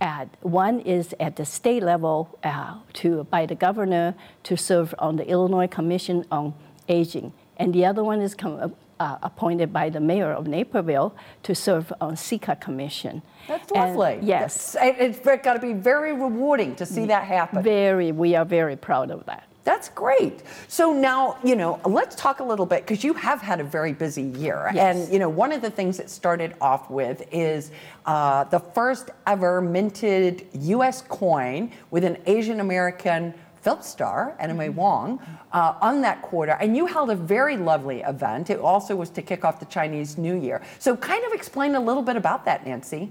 at 0.00 0.28
one 0.40 0.80
is 0.80 1.14
at 1.20 1.36
the 1.36 1.44
state 1.44 1.82
level 1.82 2.38
uh, 2.42 2.78
to 2.94 3.24
by 3.24 3.46
the 3.46 3.54
governor 3.54 4.14
to 4.44 4.56
serve 4.56 4.94
on 4.98 5.16
the 5.16 5.26
Illinois 5.28 5.66
Commission 5.66 6.24
on 6.30 6.54
Aging, 6.88 7.32
and 7.58 7.74
the 7.74 7.84
other 7.84 8.02
one 8.02 8.20
is 8.20 8.34
com- 8.34 8.74
uh, 8.98 9.18
appointed 9.22 9.72
by 9.72 9.88
the 9.88 10.00
mayor 10.00 10.32
of 10.32 10.46
Naperville 10.46 11.14
to 11.42 11.54
serve 11.54 11.92
on 12.00 12.14
CICA 12.16 12.60
Commission. 12.60 13.22
That's 13.48 13.70
lovely. 13.70 14.14
And 14.14 14.26
yes, 14.26 14.72
That's, 14.72 15.00
it's 15.00 15.42
got 15.42 15.54
to 15.54 15.58
be 15.58 15.72
very 15.72 16.12
rewarding 16.12 16.76
to 16.76 16.86
see 16.86 17.06
that 17.06 17.24
happen. 17.24 17.62
Very, 17.62 18.12
we 18.12 18.36
are 18.36 18.44
very 18.44 18.76
proud 18.76 19.10
of 19.10 19.24
that. 19.26 19.44
That's 19.62 19.90
great. 19.90 20.42
So 20.68 20.92
now, 20.92 21.36
you 21.44 21.54
know, 21.54 21.80
let's 21.84 22.16
talk 22.16 22.40
a 22.40 22.44
little 22.44 22.64
bit 22.64 22.82
because 22.86 23.04
you 23.04 23.12
have 23.14 23.42
had 23.42 23.60
a 23.60 23.64
very 23.64 23.92
busy 23.92 24.22
year. 24.22 24.70
Yes. 24.72 24.96
And, 24.96 25.12
you 25.12 25.18
know, 25.18 25.28
one 25.28 25.52
of 25.52 25.60
the 25.60 25.70
things 25.70 25.98
that 25.98 26.08
started 26.08 26.54
off 26.60 26.90
with 26.90 27.22
is 27.30 27.70
uh, 28.06 28.44
the 28.44 28.58
first 28.58 29.10
ever 29.26 29.60
minted 29.60 30.46
US 30.54 31.02
coin 31.02 31.70
with 31.90 32.04
an 32.04 32.16
Asian 32.26 32.60
American 32.60 33.34
film 33.60 33.82
star, 33.82 34.34
Anna 34.38 34.54
May 34.54 34.68
Mm-hmm. 34.68 34.76
Wong, 34.76 35.20
uh, 35.52 35.74
on 35.80 36.00
that 36.00 36.22
quarter. 36.22 36.52
And 36.52 36.76
you 36.76 36.86
held 36.86 37.10
a 37.10 37.14
very 37.16 37.56
lovely 37.56 38.00
event. 38.00 38.48
It 38.50 38.58
also 38.58 38.96
was 38.96 39.10
to 39.10 39.22
kick 39.22 39.44
off 39.44 39.60
the 39.60 39.66
Chinese 39.66 40.16
New 40.16 40.40
Year. 40.40 40.62
So, 40.78 40.96
kind 40.96 41.22
of 41.24 41.32
explain 41.32 41.74
a 41.74 41.80
little 41.80 42.02
bit 42.02 42.16
about 42.16 42.44
that, 42.46 42.66
Nancy. 42.66 43.10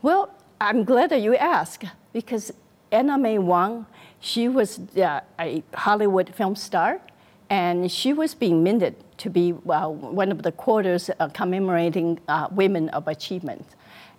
Well, 0.00 0.30
I'm 0.60 0.84
glad 0.84 1.10
that 1.10 1.20
you 1.20 1.36
asked 1.36 1.84
because 2.12 2.52
Anna 2.90 3.18
May 3.18 3.38
Wong, 3.38 3.86
she 4.20 4.48
was 4.48 4.78
uh, 4.96 5.20
a 5.38 5.62
Hollywood 5.74 6.34
film 6.34 6.54
star, 6.54 7.00
and 7.48 7.90
she 7.90 8.12
was 8.12 8.34
being 8.34 8.62
minted 8.62 8.94
to 9.18 9.30
be 9.30 9.52
uh, 9.52 9.88
one 9.88 10.30
of 10.30 10.42
the 10.42 10.52
quarters 10.52 11.10
uh, 11.18 11.28
commemorating 11.28 12.20
uh, 12.28 12.48
women 12.50 12.88
of 12.90 13.08
achievement. 13.08 13.66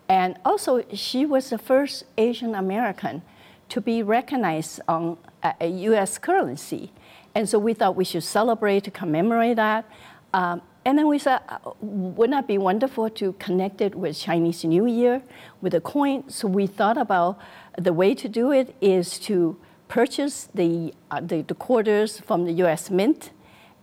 And 0.10 0.38
also, 0.44 0.84
she 0.94 1.26
was 1.26 1.50
the 1.50 1.58
first 1.58 2.04
Asian 2.18 2.56
American 2.56 3.22
to 3.70 3.80
be 3.80 4.04
recognized 4.04 4.82
on 4.88 5.18
a, 5.44 5.68
U.S. 5.68 6.18
currency. 6.18 6.92
And 7.34 7.48
so 7.48 7.58
we 7.58 7.74
thought 7.74 7.96
we 7.96 8.04
should 8.04 8.24
celebrate 8.24 8.94
commemorate 8.94 9.56
that. 9.56 9.90
Um, 10.34 10.62
and 10.84 10.98
then 10.98 11.08
we 11.08 11.20
said, 11.20 11.40
uh, 11.48 11.72
wouldn't 11.80 12.36
that 12.36 12.48
be 12.48 12.58
wonderful 12.58 13.10
to 13.12 13.34
connect 13.34 13.82
it 13.82 13.96
with 13.96 14.18
Chinese 14.20 14.66
New 14.66 14.88
Year 14.88 15.22
with 15.62 15.74
a 15.74 15.82
coin? 15.82 16.28
So 16.30 16.48
we 16.48 16.68
thought 16.68 16.98
about 16.98 17.40
the 17.78 17.94
way 17.94 18.14
to 18.16 18.28
do 18.28 18.52
it 18.52 18.76
is 18.82 19.20
to 19.20 19.58
purchase 19.92 20.48
the, 20.56 20.94
uh, 21.12 21.20
the, 21.20 21.42
the, 21.42 21.54
quarters 21.54 22.22
from 22.22 22.46
the 22.46 22.54
US 22.64 22.90
Mint. 22.90 23.32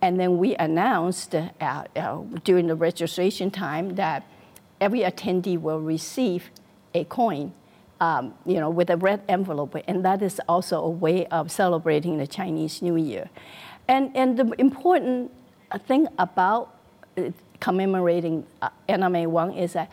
And 0.01 0.19
then 0.19 0.39
we 0.39 0.55
announced 0.55 1.35
uh, 1.35 1.49
uh, 1.61 2.23
during 2.43 2.65
the 2.65 2.75
registration 2.75 3.51
time 3.51 3.93
that 3.95 4.25
every 4.81 5.01
attendee 5.01 5.61
will 5.61 5.79
receive 5.79 6.49
a 6.95 7.03
coin. 7.05 7.53
Um, 8.01 8.33
you 8.45 8.61
know, 8.61 8.69
with 8.69 8.89
a 8.89 8.95
red 8.95 9.21
envelope, 9.27 9.75
and 9.85 10.05
that 10.05 10.21
is 10.21 10.39
also 10.47 10.79
a 10.79 10.89
way 10.89 11.25
of 11.27 11.51
celebrating 11.51 12.17
the 12.17 12.25
Chinese 12.25 12.81
New 12.81 12.95
Year. 12.95 13.29
And, 13.89 14.15
and 14.15 14.37
the 14.37 14.53
important 14.57 15.31
thing 15.85 16.07
about 16.17 16.79
commemorating 17.59 18.45
uh, 18.61 18.69
Anna 18.87 19.09
May 19.09 19.25
Wong 19.27 19.53
is 19.53 19.73
that 19.73 19.91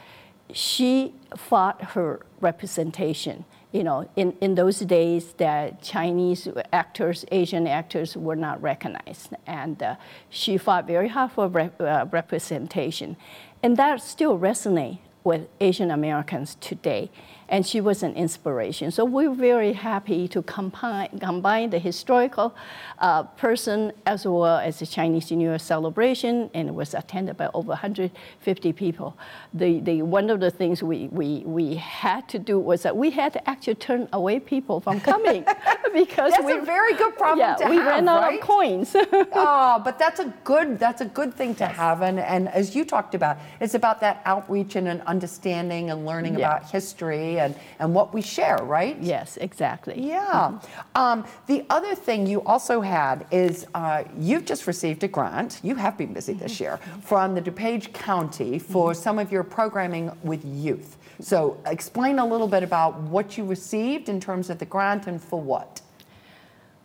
she 0.52 1.14
fought 1.36 1.82
her 1.82 2.20
representation. 2.40 3.44
You 3.76 3.84
know, 3.84 4.08
in, 4.16 4.32
in 4.40 4.54
those 4.54 4.78
days, 4.78 5.34
that 5.34 5.82
Chinese 5.82 6.48
actors, 6.72 7.26
Asian 7.30 7.66
actors 7.66 8.16
were 8.16 8.34
not 8.34 8.62
recognized, 8.62 9.34
and 9.46 9.82
uh, 9.82 9.96
she 10.30 10.56
fought 10.56 10.86
very 10.86 11.08
hard 11.08 11.32
for 11.32 11.46
rep, 11.48 11.78
uh, 11.78 12.06
representation, 12.10 13.18
and 13.62 13.76
that 13.76 14.00
still 14.00 14.38
resonates 14.38 15.00
with 15.24 15.48
Asian 15.60 15.90
Americans 15.90 16.56
today 16.58 17.10
and 17.48 17.66
she 17.66 17.80
was 17.80 18.02
an 18.02 18.14
inspiration. 18.14 18.90
So 18.90 19.04
we're 19.04 19.34
very 19.34 19.72
happy 19.72 20.28
to 20.28 20.42
combine, 20.42 21.18
combine 21.20 21.70
the 21.70 21.78
historical 21.78 22.54
uh, 22.98 23.24
person 23.24 23.92
as 24.04 24.26
well 24.26 24.56
as 24.56 24.80
the 24.80 24.86
Chinese 24.86 25.30
New 25.30 25.48
Year 25.48 25.58
celebration, 25.58 26.50
and 26.54 26.68
it 26.68 26.74
was 26.74 26.94
attended 26.94 27.36
by 27.36 27.48
over 27.54 27.68
150 27.68 28.72
people. 28.72 29.16
The, 29.54 29.80
the, 29.80 30.02
one 30.02 30.30
of 30.30 30.40
the 30.40 30.50
things 30.50 30.82
we, 30.82 31.08
we, 31.08 31.42
we 31.44 31.76
had 31.76 32.28
to 32.30 32.38
do 32.38 32.58
was 32.58 32.82
that 32.82 32.96
we 32.96 33.10
had 33.10 33.32
to 33.34 33.48
actually 33.48 33.76
turn 33.76 34.08
away 34.12 34.40
people 34.40 34.80
from 34.80 35.00
coming 35.00 35.44
because 35.94 36.32
that's 36.32 36.44
we, 36.44 36.54
a 36.54 36.62
very 36.62 36.94
good 36.94 37.16
problem 37.16 37.38
yeah, 37.38 37.54
to 37.56 37.68
we 37.68 37.76
have, 37.76 37.86
ran 37.86 38.08
out 38.08 38.22
right? 38.22 38.40
of 38.40 38.46
coins. 38.46 38.96
oh, 39.32 39.80
but 39.84 39.98
that's 39.98 40.20
a 40.20 40.32
good 40.44 40.78
that's 40.78 41.00
a 41.00 41.04
good 41.06 41.34
thing 41.34 41.54
to 41.54 41.66
have, 41.66 42.02
and 42.02 42.18
and 42.18 42.48
as 42.48 42.74
you 42.74 42.84
talked 42.84 43.14
about, 43.14 43.38
it's 43.60 43.74
about 43.74 44.00
that 44.00 44.20
outreach 44.24 44.76
and 44.76 44.88
an 44.88 45.00
understanding 45.02 45.90
and 45.90 46.04
learning 46.06 46.38
Yeah. 46.38 46.56
about 46.56 46.70
history 46.70 47.35
and, 47.38 47.54
and 47.78 47.94
what 47.94 48.12
we 48.14 48.22
share, 48.22 48.58
right? 48.62 48.96
yes, 49.00 49.36
exactly. 49.38 50.00
Yeah. 50.00 50.58
Um, 50.94 51.24
the 51.46 51.64
other 51.70 51.94
thing 51.94 52.26
you 52.26 52.42
also 52.42 52.80
had 52.80 53.26
is 53.30 53.66
uh, 53.74 54.04
you've 54.18 54.44
just 54.44 54.66
received 54.66 55.04
a 55.04 55.08
grant. 55.08 55.60
You 55.62 55.74
have 55.76 55.96
been 55.96 56.12
busy 56.12 56.32
this 56.32 56.60
year 56.60 56.78
from 57.02 57.34
the 57.34 57.42
DuPage 57.42 57.92
County 57.92 58.58
for 58.58 58.94
some 58.94 59.18
of 59.18 59.30
your 59.32 59.42
programming 59.42 60.10
with 60.22 60.44
youth. 60.44 60.96
So, 61.18 61.58
explain 61.64 62.18
a 62.18 62.26
little 62.26 62.48
bit 62.48 62.62
about 62.62 63.00
what 63.00 63.38
you 63.38 63.44
received 63.44 64.10
in 64.10 64.20
terms 64.20 64.50
of 64.50 64.58
the 64.58 64.66
grant 64.66 65.06
and 65.06 65.22
for 65.22 65.40
what. 65.40 65.80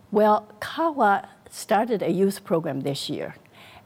Well, 0.10 0.48
CAWA 0.62 1.27
started 1.50 2.01
a 2.01 2.12
youth 2.12 2.43
program 2.43 2.81
this 2.81 3.10
year. 3.10 3.36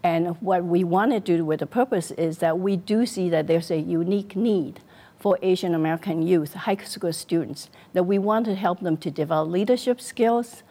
And 0.04 0.40
what 0.40 0.64
we 0.64 0.84
want 0.84 1.12
to 1.14 1.20
do 1.20 1.44
with 1.44 1.62
the 1.62 1.66
purpose 1.66 2.12
is 2.12 2.38
that 2.38 2.60
we 2.60 2.78
do 2.78 3.08
see 3.08 3.28
that 3.30 3.48
there's 3.48 3.72
a 3.72 3.80
unique 3.80 4.36
need 4.36 4.80
for 5.26 5.40
Asian 5.42 5.74
American 5.74 6.22
youth, 6.22 6.54
high 6.54 6.76
school 6.76 7.12
students, 7.12 7.72
that 7.94 8.04
we 8.04 8.20
want 8.20 8.46
to 8.46 8.54
help 8.54 8.82
them 8.82 8.96
to 8.96 9.10
develop 9.10 9.50
leadership 9.50 10.00
skills 10.00 10.62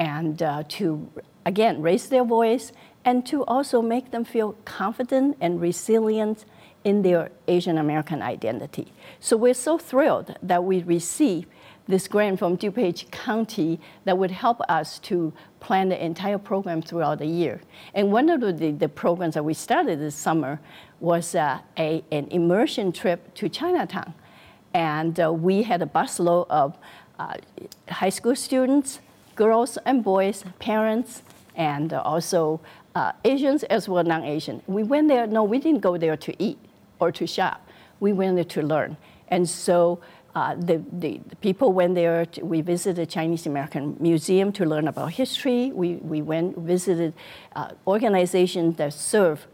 and 0.00 0.42
uh, 0.42 0.64
to, 0.66 1.08
again, 1.46 1.80
raise 1.80 2.08
their 2.08 2.24
voice 2.24 2.72
and 3.04 3.24
to 3.24 3.44
also 3.44 3.80
make 3.80 4.10
them 4.10 4.24
feel 4.24 4.56
confident 4.64 5.36
and 5.40 5.60
resilient 5.60 6.44
in 6.82 7.02
their 7.02 7.30
Asian 7.46 7.78
American 7.78 8.20
identity. 8.20 8.92
So 9.20 9.36
we're 9.36 9.54
so 9.54 9.78
thrilled 9.78 10.34
that 10.42 10.64
we 10.64 10.82
received 10.82 11.46
this 11.90 12.08
grant 12.08 12.38
from 12.38 12.56
DuPage 12.56 13.10
County 13.10 13.80
that 14.04 14.16
would 14.16 14.30
help 14.30 14.60
us 14.68 14.98
to 15.00 15.32
plan 15.60 15.88
the 15.88 16.02
entire 16.02 16.38
program 16.38 16.80
throughout 16.80 17.18
the 17.18 17.26
year. 17.26 17.60
And 17.94 18.12
one 18.12 18.30
of 18.30 18.40
the, 18.40 18.70
the 18.72 18.88
programs 18.88 19.34
that 19.34 19.44
we 19.44 19.54
started 19.54 20.00
this 20.00 20.14
summer 20.14 20.60
was 21.00 21.34
uh, 21.34 21.58
a, 21.78 22.02
an 22.10 22.28
immersion 22.30 22.92
trip 22.92 23.34
to 23.34 23.48
Chinatown. 23.48 24.14
And 24.72 25.18
uh, 25.20 25.32
we 25.32 25.62
had 25.64 25.82
a 25.82 25.86
busload 25.86 26.46
of 26.48 26.78
uh, 27.18 27.34
high 27.88 28.08
school 28.08 28.36
students, 28.36 29.00
girls 29.34 29.76
and 29.84 30.02
boys, 30.04 30.44
parents, 30.58 31.22
and 31.56 31.92
also 31.92 32.60
uh, 32.94 33.12
Asians 33.24 33.62
as 33.64 33.88
well 33.88 34.04
non-Asian. 34.04 34.62
We 34.66 34.82
went 34.82 35.08
there, 35.08 35.26
no, 35.26 35.42
we 35.42 35.58
didn't 35.58 35.80
go 35.80 35.96
there 35.96 36.16
to 36.16 36.42
eat 36.42 36.58
or 36.98 37.12
to 37.12 37.26
shop. 37.26 37.66
We 37.98 38.12
went 38.12 38.36
there 38.36 38.44
to 38.44 38.62
learn. 38.62 38.96
And 39.28 39.48
so 39.48 40.00
uh, 40.34 40.54
the, 40.54 40.82
the, 40.92 41.20
people 41.40 41.72
went 41.72 41.94
there, 41.94 42.26
to, 42.26 42.44
we 42.44 42.60
visited 42.60 42.96
the 42.96 43.06
Chinese 43.06 43.46
American 43.46 43.96
Museum 43.98 44.52
to 44.52 44.64
learn 44.64 44.86
about 44.86 45.12
history. 45.12 45.72
We, 45.72 45.96
we 45.96 46.22
went, 46.22 46.56
visited 46.56 47.14
uh, 47.56 47.70
organizations 47.86 48.76
that 48.76 48.92
serve 48.92 49.46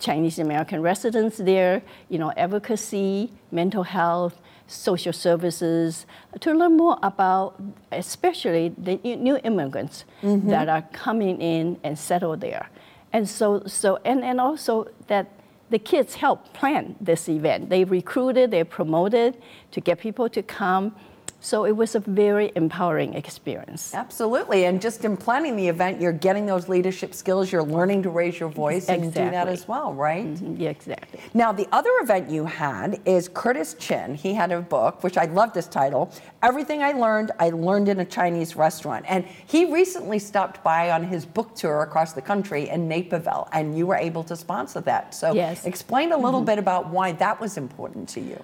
Chinese 0.00 0.38
American 0.40 0.82
residents 0.82 1.36
there, 1.36 1.82
you 2.08 2.18
know, 2.18 2.32
advocacy, 2.36 3.30
mental 3.52 3.84
health, 3.84 4.40
social 4.66 5.12
services, 5.12 6.06
to 6.40 6.52
learn 6.52 6.76
more 6.76 6.98
about 7.02 7.60
especially 7.92 8.74
the 8.76 8.96
new 9.04 9.38
immigrants 9.44 10.04
mm-hmm. 10.22 10.48
that 10.48 10.68
are 10.68 10.82
coming 10.92 11.40
in 11.40 11.78
and 11.84 11.98
settle 11.98 12.36
there. 12.36 12.68
And 13.12 13.28
so, 13.28 13.62
so 13.66 14.00
and, 14.04 14.24
and 14.24 14.40
also 14.40 14.88
that 15.06 15.30
the 15.74 15.78
kids 15.80 16.14
helped 16.14 16.52
plan 16.52 16.94
this 17.00 17.28
event. 17.28 17.68
They 17.68 17.82
recruited, 17.82 18.52
they 18.52 18.62
promoted 18.62 19.42
to 19.72 19.80
get 19.80 19.98
people 19.98 20.28
to 20.28 20.40
come 20.40 20.94
so 21.44 21.66
it 21.66 21.76
was 21.76 21.94
a 21.94 22.00
very 22.00 22.50
empowering 22.56 23.12
experience. 23.12 23.94
Absolutely. 23.94 24.64
And 24.64 24.80
just 24.80 25.04
in 25.04 25.14
planning 25.14 25.56
the 25.56 25.68
event, 25.68 26.00
you're 26.00 26.10
getting 26.10 26.46
those 26.46 26.70
leadership 26.70 27.12
skills, 27.12 27.52
you're 27.52 27.62
learning 27.62 28.02
to 28.04 28.10
raise 28.10 28.40
your 28.40 28.48
voice 28.48 28.84
exactly. 28.84 29.04
and 29.04 29.14
do 29.14 29.30
that 29.30 29.48
as 29.48 29.68
well, 29.68 29.92
right? 29.92 30.24
Mm-hmm. 30.24 30.56
Yeah, 30.56 30.70
exactly. 30.70 31.20
Now, 31.34 31.52
the 31.52 31.68
other 31.70 31.90
event 32.00 32.30
you 32.30 32.46
had 32.46 32.98
is 33.04 33.28
Curtis 33.28 33.74
Chin. 33.74 34.14
He 34.14 34.32
had 34.32 34.52
a 34.52 34.62
book, 34.62 35.04
which 35.04 35.18
I 35.18 35.26
love 35.26 35.52
this 35.52 35.66
title 35.66 36.10
Everything 36.42 36.82
I 36.82 36.92
Learned, 36.92 37.32
I 37.38 37.50
Learned 37.50 37.90
in 37.90 38.00
a 38.00 38.06
Chinese 38.06 38.56
Restaurant. 38.56 39.04
And 39.06 39.26
he 39.46 39.70
recently 39.70 40.18
stopped 40.18 40.64
by 40.64 40.92
on 40.92 41.04
his 41.04 41.26
book 41.26 41.54
tour 41.54 41.82
across 41.82 42.14
the 42.14 42.22
country 42.22 42.70
in 42.70 42.88
Naperville, 42.88 43.48
and 43.52 43.76
you 43.76 43.86
were 43.86 43.96
able 43.96 44.24
to 44.24 44.34
sponsor 44.34 44.80
that. 44.80 45.14
So, 45.14 45.34
yes. 45.34 45.66
explain 45.66 46.12
a 46.12 46.16
little 46.16 46.40
mm-hmm. 46.40 46.46
bit 46.46 46.58
about 46.58 46.88
why 46.88 47.12
that 47.12 47.38
was 47.38 47.58
important 47.58 48.08
to 48.10 48.20
you. 48.22 48.42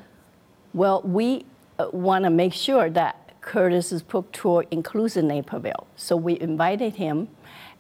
Well, 0.75 1.00
we 1.02 1.47
want 1.93 2.25
to 2.25 2.31
make 2.31 2.53
sure 2.53 2.91
that 2.91 3.17
Curtis's 3.41 4.03
book 4.03 4.33
tour 4.33 4.65
includes 4.71 5.17
Naperville. 5.17 5.87
So 5.97 6.17
we 6.17 6.39
invited 6.41 6.97
him, 6.97 7.29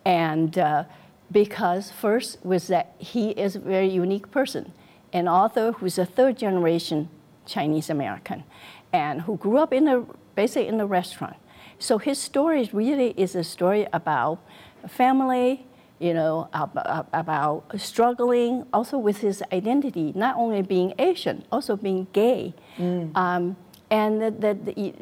and 0.04 0.58
uh, 0.58 0.84
because 1.30 1.90
first 1.90 2.44
was 2.44 2.68
that 2.68 2.94
he 2.98 3.30
is 3.30 3.56
a 3.56 3.60
very 3.60 3.88
unique 3.88 4.30
person, 4.30 4.72
an 5.12 5.28
author 5.28 5.72
who's 5.72 5.98
a 5.98 6.06
third 6.06 6.38
generation 6.38 7.08
Chinese 7.46 7.90
American, 7.90 8.44
and 8.92 9.22
who 9.22 9.36
grew 9.36 9.58
up 9.58 9.72
in 9.72 9.88
a 9.88 10.04
basically 10.34 10.68
in 10.68 10.80
a 10.80 10.86
restaurant. 10.86 11.36
So 11.78 11.98
his 11.98 12.18
story 12.18 12.68
really 12.72 13.10
is 13.16 13.34
a 13.34 13.44
story 13.44 13.86
about 13.92 14.38
family, 14.86 15.66
you 15.98 16.14
know, 16.14 16.48
about, 16.52 17.08
about, 17.12 17.64
struggling 17.76 18.66
also 18.72 18.98
with 18.98 19.18
his 19.18 19.42
identity, 19.52 20.12
not 20.14 20.36
only 20.36 20.62
being 20.62 20.94
Asian, 20.98 21.44
also 21.50 21.76
being 21.76 22.06
gay. 22.12 22.54
Mm. 22.78 23.16
Um, 23.16 23.56
and 23.90 24.22
the, 24.22 24.30
the, 24.30 24.54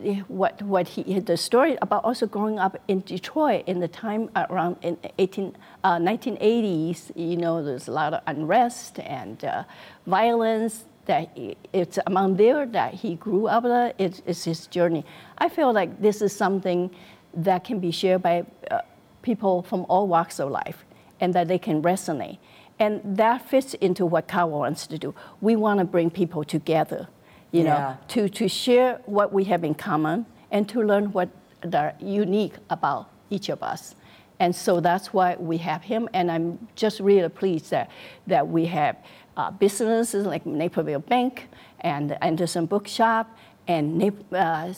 the, 0.02 0.14
what, 0.28 0.62
what 0.62 0.88
he, 0.88 1.20
the 1.20 1.36
story 1.36 1.76
about 1.82 2.04
also 2.04 2.26
growing 2.26 2.58
up 2.58 2.80
in 2.88 3.00
Detroit 3.00 3.64
in 3.66 3.80
the 3.80 3.88
time 3.88 4.30
around 4.34 4.76
in 4.80 4.96
18, 5.18 5.54
uh, 5.84 5.98
1980s, 5.98 7.12
you 7.14 7.36
know, 7.36 7.62
there's 7.62 7.88
a 7.88 7.92
lot 7.92 8.14
of 8.14 8.22
unrest 8.26 8.98
and 9.00 9.44
uh, 9.44 9.64
violence. 10.06 10.84
That 11.04 11.30
it's 11.72 11.98
among 12.06 12.36
there 12.36 12.66
that 12.66 12.92
he 12.92 13.14
grew 13.14 13.46
up. 13.46 13.64
It's, 13.98 14.20
it's 14.26 14.44
his 14.44 14.66
journey. 14.66 15.06
I 15.38 15.48
feel 15.48 15.72
like 15.72 16.02
this 16.02 16.20
is 16.20 16.36
something 16.36 16.90
that 17.32 17.64
can 17.64 17.80
be 17.80 17.90
shared 17.90 18.22
by 18.22 18.44
uh, 18.70 18.80
people 19.22 19.62
from 19.62 19.86
all 19.88 20.06
walks 20.06 20.38
of 20.38 20.50
life, 20.50 20.84
and 21.18 21.34
that 21.34 21.48
they 21.48 21.58
can 21.58 21.82
resonate. 21.82 22.36
And 22.78 23.00
that 23.04 23.48
fits 23.48 23.72
into 23.74 24.04
what 24.04 24.28
CAWA 24.28 24.58
wants 24.58 24.86
to 24.86 24.98
do. 24.98 25.14
We 25.40 25.56
want 25.56 25.78
to 25.78 25.86
bring 25.86 26.10
people 26.10 26.44
together 26.44 27.08
you 27.52 27.64
yeah. 27.64 27.74
know, 27.74 27.96
to, 28.08 28.28
to 28.28 28.48
share 28.48 29.00
what 29.06 29.32
we 29.32 29.44
have 29.44 29.64
in 29.64 29.74
common 29.74 30.26
and 30.50 30.68
to 30.68 30.82
learn 30.82 31.12
what 31.12 31.28
are 31.72 31.94
unique 32.00 32.54
about 32.70 33.10
each 33.30 33.48
of 33.48 33.62
us. 33.62 33.94
And 34.40 34.54
so 34.54 34.80
that's 34.80 35.12
why 35.12 35.34
we 35.36 35.58
have 35.58 35.82
him, 35.82 36.08
and 36.14 36.30
I'm 36.30 36.68
just 36.76 37.00
really 37.00 37.28
pleased 37.28 37.70
that, 37.70 37.90
that 38.28 38.46
we 38.46 38.66
have 38.66 38.96
uh, 39.36 39.50
businesses 39.50 40.26
like 40.26 40.46
Naperville 40.46 41.00
Bank 41.00 41.48
and 41.80 42.16
Anderson 42.22 42.66
Bookshop 42.66 43.36
and 43.66 44.12
uh, 44.32 44.72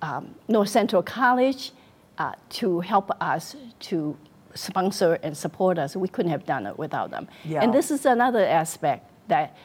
um, 0.00 0.34
North 0.48 0.68
Central 0.68 1.02
College 1.02 1.72
uh, 2.18 2.32
to 2.50 2.80
help 2.80 3.10
us 3.20 3.56
to 3.80 4.16
sponsor 4.54 5.18
and 5.22 5.36
support 5.36 5.78
us. 5.78 5.96
We 5.96 6.08
couldn't 6.08 6.30
have 6.30 6.46
done 6.46 6.66
it 6.66 6.78
without 6.78 7.10
them. 7.10 7.28
Yeah. 7.44 7.62
And 7.62 7.74
this 7.74 7.90
is 7.90 8.06
another 8.06 8.44
aspect 8.44 9.10
that 9.28 9.56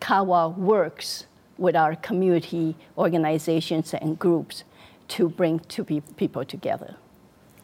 CAWA 0.00 0.48
works 0.50 1.26
with 1.58 1.76
our 1.76 1.96
community 1.96 2.76
organizations 2.96 3.94
and 3.94 4.18
groups 4.18 4.64
to 5.08 5.28
bring 5.28 5.58
two 5.60 5.84
pe- 5.84 6.00
people 6.16 6.44
together. 6.44 6.96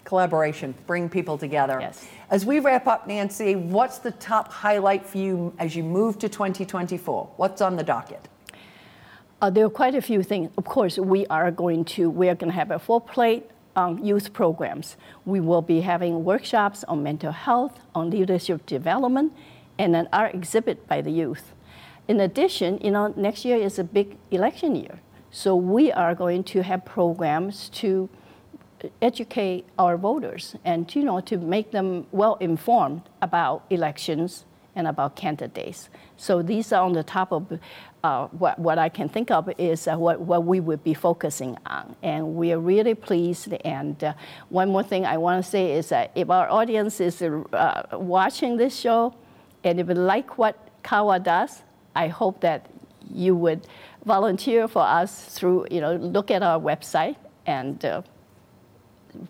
Collaboration, 0.05 0.75
bring 0.87 1.09
people 1.09 1.39
together. 1.39 1.79
Yes. 1.81 2.07
As 2.31 2.45
we 2.45 2.59
wrap 2.59 2.87
up, 2.87 3.07
Nancy, 3.07 3.55
what's 3.55 3.99
the 3.99 4.11
top 4.13 4.53
highlight 4.53 5.07
for 5.07 5.19
you 5.19 5.55
as 5.59 5.77
you 5.77 5.83
move 5.83 6.19
to 6.19 6.29
2024? 6.29 7.31
What's 7.37 7.61
on 7.61 7.77
the 7.77 7.85
docket? 7.85 8.29
Uh, 9.41 9.51
there 9.51 9.65
are 9.65 9.71
quite 9.71 9.95
a 9.95 10.03
few 10.03 10.23
things. 10.23 10.51
Of 10.57 10.65
course, 10.65 10.99
we 10.99 11.27
are 11.27 11.51
going 11.51 11.85
to 11.97 12.09
we 12.09 12.29
are 12.29 12.35
going 12.35 12.51
to 12.51 12.57
have 12.57 12.71
a 12.71 12.79
full 12.79 13.01
plate 13.01 13.45
on 13.75 14.05
youth 14.05 14.33
programs. 14.33 14.97
We 15.25 15.41
will 15.41 15.63
be 15.63 15.81
having 15.81 16.25
workshops 16.25 16.85
on 16.85 17.03
mental 17.03 17.33
health, 17.33 17.81
on 17.95 18.11
leadership 18.11 18.67
development, 18.67 19.33
and 19.79 19.97
an 19.97 20.09
art 20.13 20.35
exhibit 20.35 20.87
by 20.87 21.01
the 21.01 21.11
youth. 21.11 21.53
In 22.09 22.21
addition, 22.21 22.79
you 22.83 22.91
know, 22.91 23.15
next 23.17 23.45
year 23.45 23.57
is 23.57 23.79
a 23.79 23.85
big 23.85 24.17
election 24.31 24.75
year. 24.75 25.01
So 25.31 25.57
we 25.57 25.91
are 25.93 26.15
going 26.15 26.45
to 26.45 26.63
have 26.63 26.85
programs 26.85 27.69
to 27.71 28.09
educate 29.01 29.65
our 29.79 29.97
voters 29.97 30.57
and 30.65 30.93
you 30.95 31.05
know 31.05 31.21
to 31.21 31.39
make 31.39 31.71
them 31.71 32.07
well 32.11 32.37
informed 32.41 33.03
about 33.23 33.65
elections 33.71 34.45
and 34.75 34.87
about 34.89 35.15
candidates. 35.17 35.89
So 36.17 36.43
these 36.43 36.73
are 36.73 36.83
on 36.83 36.93
the 36.93 37.03
top 37.03 37.33
of 37.33 37.59
uh, 38.03 38.27
what, 38.29 38.59
what 38.59 38.79
I 38.79 38.89
can 38.89 39.09
think 39.09 39.31
of 39.31 39.49
is 39.59 39.87
uh, 39.87 39.97
what, 39.97 40.21
what 40.21 40.45
we 40.45 40.61
would 40.61 40.83
be 40.83 40.95
focusing 40.95 41.59
on. 41.67 41.95
And 42.03 42.35
we 42.35 42.53
are 42.53 42.59
really 42.59 42.95
pleased. 42.95 43.53
And 43.65 44.03
uh, 44.03 44.15
one 44.49 44.71
more 44.71 44.83
thing 44.83 45.05
I 45.05 45.19
want 45.19 45.45
to 45.45 45.49
say 45.49 45.73
is 45.73 45.91
that 45.91 46.11
if 46.15 46.31
our 46.31 46.49
audience 46.49 47.01
is 47.01 47.23
uh, 47.23 47.83
watching 47.93 48.57
this 48.57 48.75
show 48.75 49.15
and 49.63 49.79
if 49.79 49.87
they 49.87 49.95
like 49.95 50.39
what 50.39 50.57
CAWA 50.83 51.21
does, 51.21 51.63
I 51.95 52.09
hope 52.09 52.41
that 52.41 52.71
you 53.13 53.35
would 53.37 53.67
volunteer 54.05 54.69
for 54.69 54.83
us 54.83 55.25
through, 55.25 55.67
you 55.71 55.81
know, 55.81 55.97
look 55.97 56.31
at 56.31 56.43
our 56.43 56.59
website 56.59 57.17
and 57.47 57.85
uh, 57.85 58.03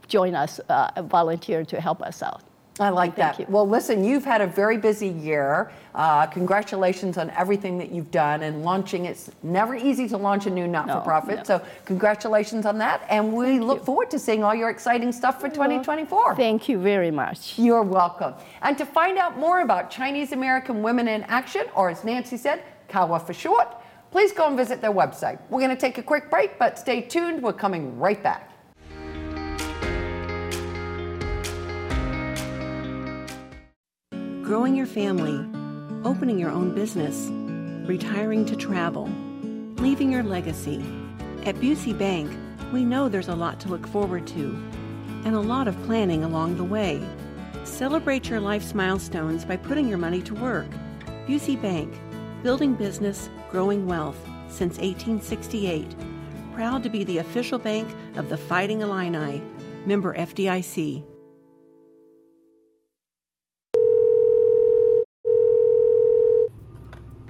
join 0.09 0.35
us, 0.35 0.61
uh, 0.69 1.03
volunteer 1.03 1.65
to 1.65 1.81
help 1.81 2.03
us 2.03 2.23
out. 2.23 2.43
I 2.81 2.89
like 2.89 3.17
Thank 3.17 3.37
that. 3.37 3.41
You. 3.41 3.47
Well, 3.53 3.69
listen, 3.69 4.03
you've 4.03 4.25
had 4.25 4.41
a 4.41 4.47
very 4.47 4.79
busy 4.79 5.09
year. 5.09 5.71
Uh, 5.95 6.27
congratulations 6.27 7.19
on 7.19 7.29
everything 7.31 7.77
that 7.79 7.93
you've 7.93 8.11
done 8.11 8.43
and 8.43 8.65
launching. 8.65 9.05
It's 9.05 9.31
never 9.43 9.75
easy 9.75 10.09
to 10.09 10.17
launch 10.17 10.47
a 10.47 10.51
new 10.51 10.67
not 10.67 10.89
for 10.89 11.01
profit. 11.01 11.39
No. 11.39 11.45
So, 11.45 11.63
congratulations 11.85 12.65
on 12.65 12.79
that. 12.79 13.07
And 13.11 13.35
we 13.35 13.47
Thank 13.47 13.63
look 13.63 13.79
you. 13.81 13.85
forward 13.85 14.11
to 14.13 14.19
seeing 14.19 14.43
all 14.43 14.55
your 14.55 14.71
exciting 14.71 15.13
stuff 15.13 15.39
for 15.39 15.51
2024. 15.51 16.35
Thank 16.37 16.67
you 16.67 16.79
very 16.79 17.11
much. 17.11 17.59
You're 17.59 17.83
welcome. 17.83 18.33
And 18.63 18.79
to 18.79 18.87
find 18.87 19.19
out 19.19 19.39
more 19.39 19.61
about 19.61 19.91
Chinese 19.91 20.33
American 20.33 20.83
Women 20.83 21.09
in 21.09 21.25
Action, 21.25 21.67
or 21.75 21.91
as 21.91 22.05
Nancy 22.05 22.39
said, 22.39 22.63
CAWA 22.89 23.21
for 23.21 23.35
short, 23.35 23.69
please 24.11 24.33
go 24.33 24.47
and 24.47 24.57
visit 24.57 24.81
their 24.81 24.93
website. 24.93 25.39
We're 25.51 25.61
going 25.61 25.75
to 25.75 25.81
take 25.81 25.99
a 25.99 26.03
quick 26.03 26.31
break, 26.31 26.59
but 26.59 26.79
stay 26.79 27.03
tuned. 27.03 27.43
We're 27.43 27.53
coming 27.53 27.99
right 27.99 28.23
back. 28.23 28.52
Growing 34.53 34.77
your 34.77 34.85
family, 34.85 35.49
opening 36.05 36.39
your 36.39 36.51
own 36.51 36.75
business, 36.75 37.31
retiring 37.89 38.45
to 38.45 38.55
travel, 38.55 39.09
leaving 39.79 40.13
your 40.13 40.23
legacy. 40.23 40.85
At 41.47 41.55
Busey 41.55 41.99
Bank, 41.99 42.31
we 42.71 42.85
know 42.85 43.09
there's 43.09 43.29
a 43.29 43.35
lot 43.35 43.61
to 43.61 43.71
look 43.71 43.87
forward 43.87 44.27
to 44.27 44.63
and 45.25 45.35
a 45.35 45.41
lot 45.41 45.69
of 45.69 45.85
planning 45.85 46.23
along 46.23 46.59
the 46.59 46.65
way. 46.65 47.01
Celebrate 47.65 48.29
your 48.29 48.41
life's 48.41 48.75
milestones 48.75 49.47
by 49.47 49.57
putting 49.57 49.89
your 49.89 49.97
money 49.97 50.21
to 50.21 50.35
work. 50.35 50.69
Busey 51.27 51.57
Bank, 51.57 51.91
building 52.43 52.75
business, 52.75 53.31
growing 53.51 53.87
wealth 53.87 54.19
since 54.49 54.77
1868. 54.77 55.97
Proud 56.53 56.83
to 56.83 56.91
be 56.91 57.05
the 57.05 57.17
official 57.17 57.59
bank 57.59 57.89
of 58.17 58.29
the 58.29 58.37
Fighting 58.37 58.83
Illini, 58.83 59.41
member 59.87 60.15
FDIC. 60.15 61.05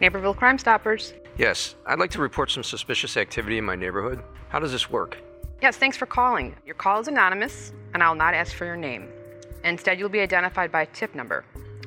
Naperville 0.03 0.35
Crime 0.35 0.59
Stoppers. 0.59 1.15
Yes, 1.39 1.77
I'd 1.87 2.01
like 2.01 2.11
to 2.11 2.21
report 2.21 2.51
some 2.51 2.65
suspicious 2.65 3.17
activity 3.17 3.59
in 3.59 3.65
my 3.65 3.77
neighborhood. 3.77 4.21
How 4.49 4.59
does 4.59 4.73
this 4.73 4.91
work? 4.91 5.17
Yes, 5.63 5.77
thanks 5.77 5.97
for 5.97 6.07
calling. 6.07 6.57
Your 6.67 6.75
call 6.75 6.99
is 6.99 7.07
anonymous, 7.07 7.73
and 7.95 8.03
I'll 8.03 8.17
not 8.17 8.35
ask 8.35 8.53
for 8.53 8.65
your 8.65 8.77
name. 8.77 9.09
Instead, 9.63 10.01
you'll 10.01 10.09
be 10.09 10.19
identified 10.19 10.73
by 10.73 10.83
a 10.83 10.87
tip 10.87 11.15
number. 11.15 11.45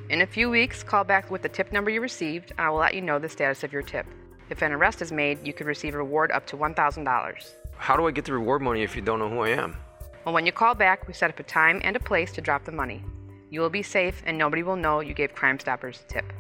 In 0.10 0.22
a 0.22 0.26
few 0.26 0.50
weeks, 0.50 0.82
call 0.82 1.04
back 1.04 1.30
with 1.30 1.42
the 1.42 1.50
tip 1.50 1.74
number 1.74 1.92
you 1.92 2.00
received, 2.00 2.52
and 2.52 2.62
I 2.62 2.70
will 2.70 2.78
let 2.78 2.94
you 2.94 3.02
know 3.02 3.20
the 3.20 3.28
status 3.28 3.66
of 3.66 3.74
your 3.74 3.82
tip. 3.82 4.06
If 4.50 4.62
an 4.62 4.72
arrest 4.72 5.02
is 5.02 5.12
made, 5.12 5.46
you 5.46 5.52
could 5.52 5.68
receive 5.68 5.94
a 5.94 5.98
reward 5.98 6.32
up 6.32 6.48
to 6.48 6.56
$1,000. 6.56 7.56
How 7.76 7.98
do 7.98 8.08
I 8.08 8.12
get 8.12 8.24
the 8.24 8.32
reward 8.32 8.62
money 8.62 8.82
if 8.82 8.96
you 8.96 9.02
don't 9.02 9.20
know 9.20 9.30
who 9.30 9.40
I 9.40 9.50
am? 9.50 9.76
Well, 10.24 10.34
when 10.34 10.46
you 10.46 10.54
call 10.54 10.74
back, 10.74 11.06
we 11.06 11.14
set 11.14 11.32
up 11.32 11.40
a 11.42 11.44
time 11.44 11.82
and 11.84 11.98
a 11.98 12.00
place 12.00 12.32
to 12.32 12.42
drop 12.42 12.64
the 12.64 12.72
money. 12.72 13.04
You 13.50 13.60
will 13.60 13.70
be 13.70 13.84
safe 13.84 14.24
and 14.26 14.38
nobody 14.38 14.64
will 14.64 14.78
know 14.78 15.02
you 15.02 15.14
gave 15.14 15.36
Crime 15.36 15.60
Stoppers 15.60 16.02
a 16.08 16.14
tip. 16.14 16.32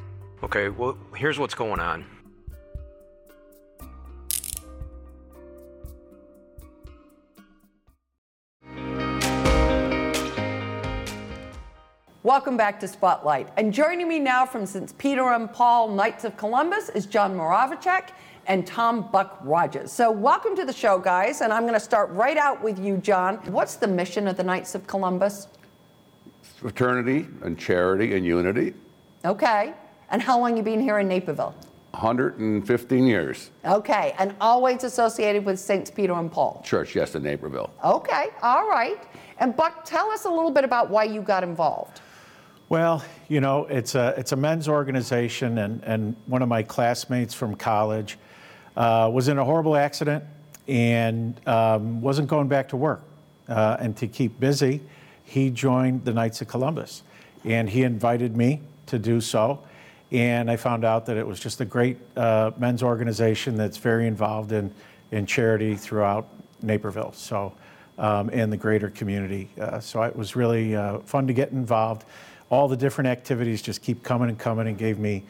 Okay, 0.45 0.69
well, 0.69 0.95
here's 1.15 1.39
what's 1.39 1.55
going 1.55 1.79
on. 1.79 2.05
Welcome 12.21 12.57
back 12.57 12.79
to 12.81 12.87
Spotlight. 12.87 13.49
And 13.57 13.73
joining 13.73 14.07
me 14.07 14.19
now 14.19 14.45
from 14.45 14.67
St. 14.67 14.95
Peter 14.99 15.23
and 15.33 15.51
Paul 15.51 15.89
Knights 15.89 16.25
of 16.25 16.37
Columbus 16.37 16.89
is 16.89 17.07
John 17.07 17.35
Moravicek 17.35 18.09
and 18.45 18.67
Tom 18.67 19.09
Buck 19.11 19.39
Rogers. 19.41 19.91
So, 19.91 20.11
welcome 20.11 20.55
to 20.57 20.63
the 20.63 20.73
show, 20.73 20.99
guys. 20.99 21.41
And 21.41 21.51
I'm 21.51 21.63
going 21.63 21.73
to 21.73 21.79
start 21.79 22.11
right 22.11 22.37
out 22.37 22.63
with 22.63 22.77
you, 22.77 22.97
John. 22.97 23.37
What's 23.47 23.77
the 23.77 23.87
mission 23.87 24.27
of 24.27 24.37
the 24.37 24.43
Knights 24.43 24.75
of 24.75 24.85
Columbus? 24.85 25.47
Fraternity 26.43 27.27
and 27.41 27.57
charity 27.57 28.15
and 28.15 28.23
unity. 28.23 28.75
Okay. 29.25 29.73
And 30.15 30.21
how 30.21 30.39
long 30.39 30.55
you 30.55 30.63
been 30.63 30.79
here 30.79 30.99
in 30.99 31.09
Naperville? 31.09 31.53
115 31.91 33.05
years. 33.05 33.51
Okay. 33.65 34.15
And 34.17 34.33
always 34.39 34.85
associated 34.85 35.43
with 35.43 35.59
St. 35.59 35.93
Peter 35.93 36.13
and 36.13 36.31
Paul? 36.31 36.61
Church, 36.63 36.95
yes, 36.95 37.15
in 37.15 37.23
Naperville. 37.23 37.69
Okay. 37.83 38.27
All 38.41 38.65
right. 38.69 38.97
And 39.39 39.57
Buck, 39.57 39.83
tell 39.83 40.09
us 40.11 40.23
a 40.23 40.29
little 40.29 40.51
bit 40.51 40.63
about 40.63 40.89
why 40.89 41.03
you 41.03 41.21
got 41.21 41.43
involved. 41.43 41.99
Well, 42.69 43.03
you 43.27 43.41
know, 43.41 43.65
it's 43.65 43.95
a, 43.95 44.13
it's 44.15 44.31
a 44.31 44.37
men's 44.37 44.69
organization, 44.69 45.57
and, 45.57 45.83
and 45.83 46.15
one 46.27 46.41
of 46.41 46.47
my 46.47 46.63
classmates 46.63 47.33
from 47.33 47.53
college 47.53 48.17
uh, 48.77 49.11
was 49.13 49.27
in 49.27 49.37
a 49.37 49.43
horrible 49.43 49.75
accident 49.75 50.23
and 50.69 51.45
um, 51.45 51.99
wasn't 51.99 52.29
going 52.29 52.47
back 52.47 52.69
to 52.69 52.77
work. 52.77 53.03
Uh, 53.49 53.75
and 53.81 53.97
to 53.97 54.07
keep 54.07 54.39
busy, 54.39 54.79
he 55.25 55.49
joined 55.49 56.05
the 56.05 56.13
Knights 56.13 56.39
of 56.39 56.47
Columbus. 56.47 57.03
And 57.43 57.69
he 57.69 57.83
invited 57.83 58.37
me 58.37 58.61
to 58.85 58.97
do 58.97 59.19
so. 59.19 59.59
And 60.11 60.49
I 60.49 60.55
found 60.55 60.85
out 60.85 61.05
that 61.07 61.17
it 61.17 61.25
was 61.25 61.39
just 61.39 61.61
a 61.61 61.65
great 61.65 61.97
uh, 62.15 62.51
men's 62.57 62.83
organization 62.83 63.55
that's 63.55 63.77
very 63.77 64.07
involved 64.07 64.51
in, 64.51 64.73
in 65.11 65.25
charity 65.25 65.75
throughout 65.75 66.27
Naperville. 66.61 67.13
So, 67.13 67.53
um, 67.97 68.29
and 68.33 68.51
the 68.51 68.57
greater 68.57 68.89
community. 68.89 69.49
Uh, 69.59 69.79
so 69.79 70.03
it 70.03 70.15
was 70.15 70.35
really 70.35 70.75
uh, 70.75 70.99
fun 70.99 71.27
to 71.27 71.33
get 71.33 71.51
involved 71.51 72.05
all 72.49 72.67
the 72.67 72.77
different 72.77 73.07
activities 73.07 73.61
just 73.61 73.81
keep 73.81 74.03
coming 74.03 74.29
and 74.29 74.37
coming 74.37 74.67
and 74.67 74.77
gave 74.77 74.99
me 74.99 75.23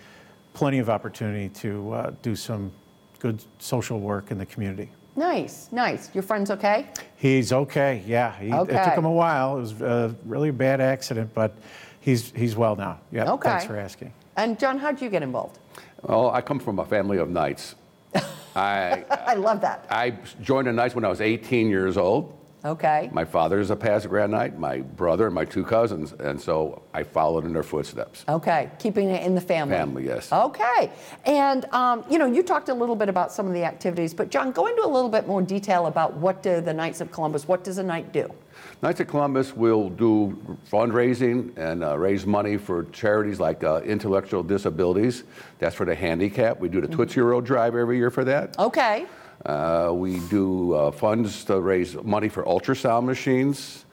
plenty 0.54 0.80
of 0.80 0.90
opportunity 0.90 1.50
to 1.50 1.92
uh, 1.94 2.12
do 2.22 2.36
some 2.36 2.72
good 3.20 3.42
social 3.60 4.00
work 4.00 4.32
in 4.32 4.38
the 4.38 4.46
community. 4.46 4.90
Nice, 5.16 5.70
nice. 5.72 6.14
Your 6.14 6.24
friend's 6.24 6.52
okay? 6.52 6.90
He's 7.16 7.54
okay, 7.54 8.04
yeah. 8.06 8.38
He, 8.38 8.52
okay. 8.52 8.76
It 8.76 8.84
took 8.84 8.98
him 8.98 9.06
a 9.06 9.12
while. 9.12 9.58
It 9.58 9.62
was 9.62 9.82
a 9.82 10.16
really 10.26 10.52
bad 10.52 10.82
accident, 10.82 11.34
but 11.34 11.56
he's, 12.02 12.32
he's 12.32 12.56
well 12.56 12.76
now. 12.76 13.00
Yeah, 13.12 13.32
okay. 13.32 13.50
thanks 13.50 13.66
for 13.66 13.78
asking. 13.78 14.14
And 14.38 14.60
John, 14.60 14.78
how 14.78 14.92
did 14.92 15.02
you 15.02 15.10
get 15.10 15.24
involved? 15.24 15.60
Well, 16.02 16.30
I 16.30 16.42
come 16.42 16.60
from 16.60 16.80
a 16.80 16.86
family 16.86 17.18
of 17.18 17.30
knights. 17.30 17.76
I, 18.56 19.04
I 19.10 19.36
love 19.36 19.62
that. 19.62 19.86
I 19.90 20.12
joined 20.42 20.68
the 20.68 20.74
Knights 20.74 20.96
when 20.96 21.04
I 21.04 21.10
was 21.10 21.22
18 21.22 21.70
years 21.70 21.98
old. 21.98 22.38
Okay. 22.64 23.10
My 23.14 23.26
father 23.26 23.60
is 23.60 23.70
a 23.70 23.76
Past 23.76 24.10
Grand 24.10 24.32
Knight, 24.32 24.58
my 24.58 24.80
brother 24.80 25.28
and 25.28 25.36
my 25.36 25.46
two 25.46 25.64
cousins, 25.64 26.14
and 26.14 26.42
so 26.42 26.82
I 26.96 27.04
followed 27.04 27.46
in 27.46 27.54
their 27.54 27.62
footsteps. 27.62 28.26
Okay, 28.28 28.72
keeping 28.80 29.10
it 29.10 29.22
in 29.22 29.36
the 29.36 29.42
family. 29.42 29.76
Family, 29.76 30.06
yes. 30.06 30.32
Okay, 30.32 30.90
and 31.26 31.66
um, 31.66 32.04
you 32.10 32.18
know, 32.18 32.26
you 32.26 32.42
talked 32.42 32.70
a 32.70 32.74
little 32.74 32.96
bit 32.96 33.08
about 33.08 33.32
some 33.32 33.46
of 33.46 33.54
the 33.54 33.64
activities, 33.64 34.16
but 34.16 34.32
John, 34.32 34.52
go 34.52 34.66
into 34.66 34.84
a 34.84 34.90
little 34.90 35.10
bit 35.10 35.28
more 35.28 35.44
detail 35.44 35.86
about 35.86 36.16
what 36.16 36.42
do 36.42 36.60
the 36.60 36.74
Knights 36.74 37.02
of 37.02 37.12
Columbus, 37.12 37.48
what 37.48 37.64
does 37.64 37.78
a 37.78 37.84
knight 37.84 38.12
do? 38.12 38.34
Knights 38.82 39.00
of 39.00 39.08
Columbus 39.08 39.56
will 39.56 39.90
do 39.90 40.58
fundraising 40.72 41.58
and 41.58 41.84
uh, 41.84 41.98
raise 41.98 42.26
money 42.26 42.58
for 42.58 42.84
charities 42.86 43.40
like 43.40 43.64
uh, 43.64 43.82
intellectual 43.84 44.44
disabilities. 44.44 45.24
That's 45.60 45.76
for 45.76 45.86
the 45.86 45.96
handicap. 45.96 46.60
We 46.60 46.70
do 46.70 46.82
the 46.82 46.88
Tootsie 46.88 47.22
Roll 47.22 47.42
Drive 47.42 47.76
every 47.76 47.98
year 47.98 48.12
for 48.12 48.24
that. 48.26 48.58
Okay. 48.60 49.06
Uh, 49.46 49.92
we 49.94 50.20
do 50.30 50.74
uh, 50.74 50.92
funds 50.92 51.44
to 51.46 51.60
raise 51.60 51.96
money 51.96 52.30
for 52.30 52.44
ultrasound 52.44 53.06
machines, 53.06 53.86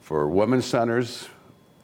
for 0.00 0.28
women's 0.28 0.64
centers 0.64 1.28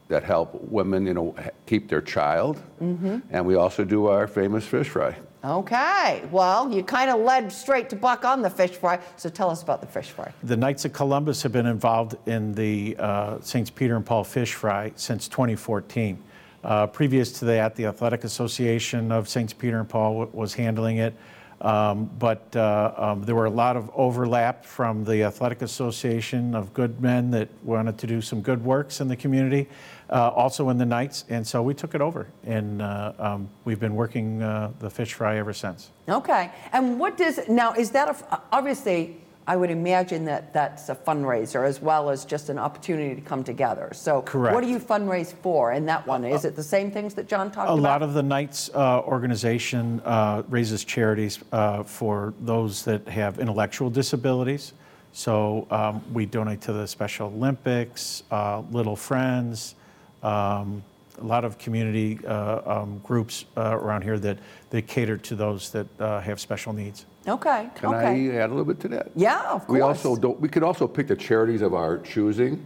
that 0.09 0.23
help 0.23 0.55
women, 0.55 1.07
you 1.07 1.15
know, 1.15 1.35
keep 1.67 1.89
their 1.89 2.01
child. 2.01 2.63
Mm-hmm. 2.83 3.19
And 3.31 3.47
we 3.47 3.55
also 3.55 3.85
do 3.85 4.07
our 4.07 4.27
famous 4.27 4.65
fish 4.67 4.89
fry. 4.89 5.17
Okay. 5.45 6.23
Well, 6.31 6.73
you 6.73 6.83
kind 6.83 7.11
of 7.11 7.21
led 7.21 7.53
straight 7.53 7.91
to 7.91 7.97
Buck 7.97 8.25
on 8.25 8.41
the 8.41 8.49
fish 8.49 8.71
fry. 8.71 8.99
So 9.17 9.29
tell 9.29 9.51
us 9.51 9.63
about 9.63 9.83
the 9.83 9.87
fish 9.87 10.09
fry. 10.11 10.33
The 10.43 10.57
Knights 10.57 10.87
of 10.87 10.95
Columbus 10.95 11.43
have 11.43 11.53
been 11.53 11.67
involved 11.67 12.17
in 12.27 12.53
the 12.55 12.97
uh, 12.99 13.41
St. 13.41 13.75
Peter 13.75 13.95
and 13.97 14.07
Paul 14.07 14.25
fish 14.25 14.55
fry 14.55 14.93
since 14.97 15.29
2014. 15.29 16.23
Uh, 16.63 16.87
previous 16.87 17.31
to 17.41 17.45
that, 17.45 17.77
the 17.77 17.85
Athletic 17.85 18.25
Association 18.25 19.13
of 19.13 19.29
St. 19.29 19.57
Peter 19.59 19.79
and 19.81 19.89
Paul 19.89 20.21
w- 20.21 20.31
was 20.33 20.55
handling 20.55 20.97
it. 20.97 21.15
Um, 21.65 22.11
but 22.19 22.55
uh, 22.55 22.93
um, 22.95 23.23
there 23.25 23.35
were 23.35 23.47
a 23.47 23.51
lot 23.51 23.75
of 23.79 23.91
overlap 23.95 24.67
from 24.67 25.03
the 25.03 25.23
Athletic 25.23 25.63
Association 25.63 26.55
of 26.55 26.75
good 26.75 27.01
men 27.01 27.31
that 27.31 27.49
wanted 27.63 27.97
to 27.99 28.07
do 28.07 28.21
some 28.21 28.43
good 28.43 28.63
works 28.63 29.01
in 29.01 29.09
the 29.09 29.17
community, 29.17 29.67
uh, 30.11 30.29
also 30.29 30.69
in 30.69 30.77
the 30.77 30.85
Knights, 30.85 31.25
and 31.31 31.47
so 31.47 31.63
we 31.63 31.73
took 31.73 31.95
it 31.95 32.03
over, 32.03 32.29
and 32.45 32.83
uh, 32.83 33.15
um, 33.19 33.49
we've 33.65 33.81
been 33.81 33.95
working 33.95 34.43
uh, 34.43 34.73
the 34.79 34.91
fish 34.91 35.15
fry 35.15 35.39
ever 35.39 35.55
since. 35.55 35.91
Okay, 36.07 36.51
and 36.75 37.01
what 37.01 37.17
does 37.17 37.41
now 37.49 37.73
is 37.73 37.91
that 37.93 38.11
a, 38.11 38.43
obviously 38.53 39.24
I 39.47 39.57
would 39.57 39.71
imagine 39.71 40.25
that 40.25 40.55
that's 40.55 40.89
a 40.89 40.95
fundraiser 40.95 41.67
as 41.67 41.81
well 41.81 42.09
as 42.09 42.25
just 42.25 42.49
an 42.49 42.59
opportunity 42.59 43.15
to 43.15 43.21
come 43.21 43.45
together. 43.45 43.91
So, 43.93 44.23
Correct. 44.23 44.55
what 44.55 44.63
do 44.63 44.71
you 44.71 44.79
fundraise 44.79 45.35
for 45.35 45.73
in 45.73 45.85
that 45.87 46.07
one? 46.07 46.25
Is 46.25 46.47
it 46.47 46.57
the 46.57 46.63
same 46.63 46.91
things 46.91 47.13
that 47.15 47.29
John 47.29 47.51
talked 47.51 47.69
about? 47.69 47.79
A 47.79 47.83
lot 47.83 48.03
of 48.03 48.15
the 48.15 48.23
Knights 48.23 48.71
uh, 48.75 49.01
organization 49.01 50.01
uh, 50.05 50.45
raises 50.49 50.83
charities 50.85 51.41
uh, 51.53 51.83
for 51.83 52.33
those 52.41 52.85
that 52.85 53.07
have 53.07 53.39
intellectual 53.39 53.91
disabilities. 53.91 54.73
So 55.13 55.67
um, 55.71 56.03
we 56.13 56.27
donate 56.27 56.63
to 56.63 56.73
the 56.73 56.87
Special 56.87 57.29
Olympics, 57.29 58.23
uh, 58.31 58.63
Little 58.73 58.97
Friends, 58.97 59.75
um, 60.23 60.83
a 61.19 61.25
lot 61.25 61.45
of 61.45 61.59
community 61.59 62.19
uh, 62.27 62.81
um, 62.81 62.99
groups 63.05 63.45
uh, 63.57 63.79
around 63.79 64.03
here 64.03 64.19
that, 64.19 64.39
that 64.71 64.87
cater 64.87 65.17
to 65.19 65.37
those 65.37 65.71
that 65.71 65.87
uh, 66.01 66.21
have 66.21 66.41
special 66.41 66.73
needs. 66.73 67.07
Okay. 67.27 67.71
Can 67.75 67.95
okay. 67.95 68.33
I 68.33 68.37
add 68.37 68.51
a 68.51 68.55
little 68.55 68.65
bit 68.65 68.81
to 68.81 68.89
that? 68.89 69.11
Yeah, 69.15 69.41
of 69.51 69.67
course. 69.67 69.75
We 69.75 69.81
also 69.81 70.17
don't. 70.17 70.41
we 70.41 70.49
could 70.49 70.63
also 70.63 70.87
pick 70.87 71.09
the 71.09 71.17
charities 71.17 71.63
of 71.63 71.75
our 71.75 71.99
choosing 71.99 72.65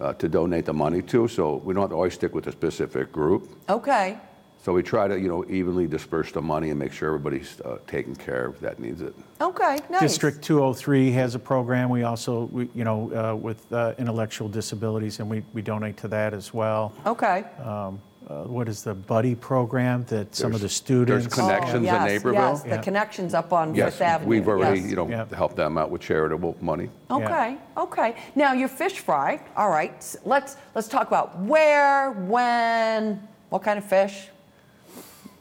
uh, 0.00 0.12
to 0.14 0.28
donate 0.28 0.64
the 0.64 0.72
money 0.72 1.02
to, 1.02 1.28
so 1.28 1.56
we 1.56 1.74
don't 1.74 1.82
have 1.82 1.90
to 1.90 1.96
always 1.96 2.14
stick 2.14 2.34
with 2.34 2.46
a 2.46 2.52
specific 2.52 3.12
group. 3.12 3.48
Okay. 3.68 4.18
So 4.66 4.72
we 4.72 4.82
try 4.82 5.06
to, 5.06 5.16
you 5.16 5.28
know, 5.28 5.44
evenly 5.48 5.86
disperse 5.86 6.32
the 6.32 6.42
money 6.42 6.70
and 6.70 6.78
make 6.78 6.92
sure 6.92 7.06
everybody's 7.06 7.60
uh, 7.60 7.78
taken 7.86 8.16
care 8.16 8.46
of 8.46 8.58
that 8.60 8.80
needs 8.80 9.00
it. 9.00 9.14
Okay. 9.40 9.78
Nice. 9.88 10.00
District 10.00 10.42
203 10.42 11.12
has 11.12 11.36
a 11.36 11.38
program. 11.38 11.88
We 11.88 12.02
also, 12.02 12.46
we, 12.46 12.68
you 12.74 12.82
know, 12.82 13.12
uh, 13.12 13.36
with 13.36 13.72
uh, 13.72 13.94
intellectual 13.96 14.48
disabilities, 14.48 15.20
and 15.20 15.30
we, 15.30 15.44
we 15.52 15.62
donate 15.62 15.96
to 15.98 16.08
that 16.08 16.34
as 16.34 16.52
well. 16.52 16.92
Okay. 17.06 17.44
Um, 17.62 18.00
uh, 18.28 18.42
what 18.42 18.68
is 18.68 18.82
the 18.82 18.94
buddy 18.94 19.34
program 19.36 20.04
that 20.08 20.34
some 20.34 20.46
of 20.48 20.54
the 20.54 20.58
There's- 20.60 20.72
students? 20.74 21.26
there's 21.26 21.34
Connections 21.34 21.74
in 21.76 21.84
yes, 21.84 22.04
Naperville? 22.08 22.32
Yes, 22.40 22.62
the 22.62 22.68
Yeah. 22.70 22.76
connections 22.78 23.34
up 23.34 23.52
on 23.52 23.74
Yes, 23.74 23.92
Fifth 23.94 24.02
Avenue. 24.02 24.28
we've 24.28 24.48
already, 24.48 24.80
yes. 24.80 24.90
you 24.90 24.96
know, 24.96 25.08
Yeah. 25.08 25.24
helped 25.34 25.56
them 25.56 25.78
out 25.78 25.90
with 25.90 26.00
charitable 26.00 26.56
money. 26.60 26.90
Okay, 27.10 27.56
okay. 27.76 28.16
Now 28.34 28.52
your 28.52 28.68
fish 28.68 28.98
fry. 28.98 29.40
All 29.56 29.70
right. 29.70 29.94
s- 29.98 30.16
Let's 30.24 30.56
let's 30.74 30.88
talk 30.88 31.06
about 31.06 31.38
where, 31.38 32.10
when, 32.12 33.20
what 33.50 33.62
kind 33.62 33.78
of 33.78 33.84
fish. 33.84 34.28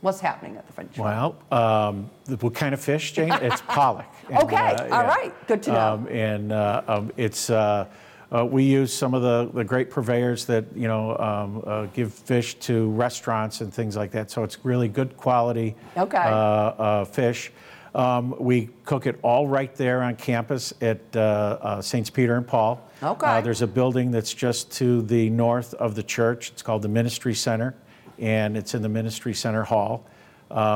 What's 0.01 0.19
happening 0.19 0.55
at 0.57 0.67
the 0.67 0.73
fish 0.73 0.85
fry? 0.93 1.03
Well, 1.03 1.35
um, 1.51 2.09
the- 2.25 2.35
what 2.37 2.53
kind 2.53 2.75
of 2.75 2.81
fish, 2.81 3.13
Jane? 3.13 3.31
It's 3.41 3.61
pollock. 3.61 4.05
And, 4.29 4.37
Okay, 4.43 4.75
all 4.91 5.03
right. 5.05 5.33
Good 5.47 5.63
to 5.63 5.71
know. 5.71 5.79
Um, 5.93 6.07
and 6.09 6.51
uh, 6.51 6.81
um, 6.87 7.11
it's 7.17 7.49
uh, 7.49 7.85
uh, 8.31 8.45
we 8.45 8.63
use 8.63 8.91
some 8.93 9.13
of 9.13 9.21
the, 9.21 9.49
the 9.53 9.63
great 9.63 9.89
purveyors 9.89 10.45
that 10.45 10.65
you 10.75 10.88
know 10.88 11.17
um, 11.17 11.63
uh, 11.65 11.85
give 11.88 12.13
fish 12.13 12.55
to 12.55 12.89
restaurants 12.91 13.61
and 13.61 13.73
things 13.73 13.95
like 13.95 14.11
that. 14.11 14.31
So 14.31 14.43
it's 14.43 14.57
really 14.63 14.88
good 14.88 15.15
quality 15.17 15.75
Okay. 15.95 16.17
uh, 16.17 16.21
uh, 16.21 17.05
fish. 17.05 17.51
Um, 17.93 18.35
we 18.39 18.69
cook 18.83 19.07
it 19.07 19.17
all 19.21 19.47
right 19.47 19.73
there 19.75 20.03
on 20.03 20.17
campus 20.17 20.73
at 20.81 20.99
uh, 21.15 21.19
uh, 21.61 21.81
Saints 21.81 22.09
Peter 22.09 22.35
and 22.35 22.45
Paul. 22.45 22.81
Okay. 23.01 23.25
Uh, 23.25 23.41
there's 23.41 23.61
a 23.61 23.67
building 23.67 24.11
that's 24.11 24.33
just 24.33 24.69
to 24.73 25.01
the 25.03 25.29
north 25.29 25.73
of 25.75 25.95
the 25.95 26.03
church. 26.03 26.51
It's 26.51 26.61
called 26.61 26.81
the 26.81 26.89
Ministry 26.89 27.33
Center, 27.33 27.73
and 28.19 28.57
it's 28.57 28.73
in 28.73 28.81
the 28.81 28.89
Ministry 28.89 29.33
Center 29.33 29.63
Hall. 29.63 30.05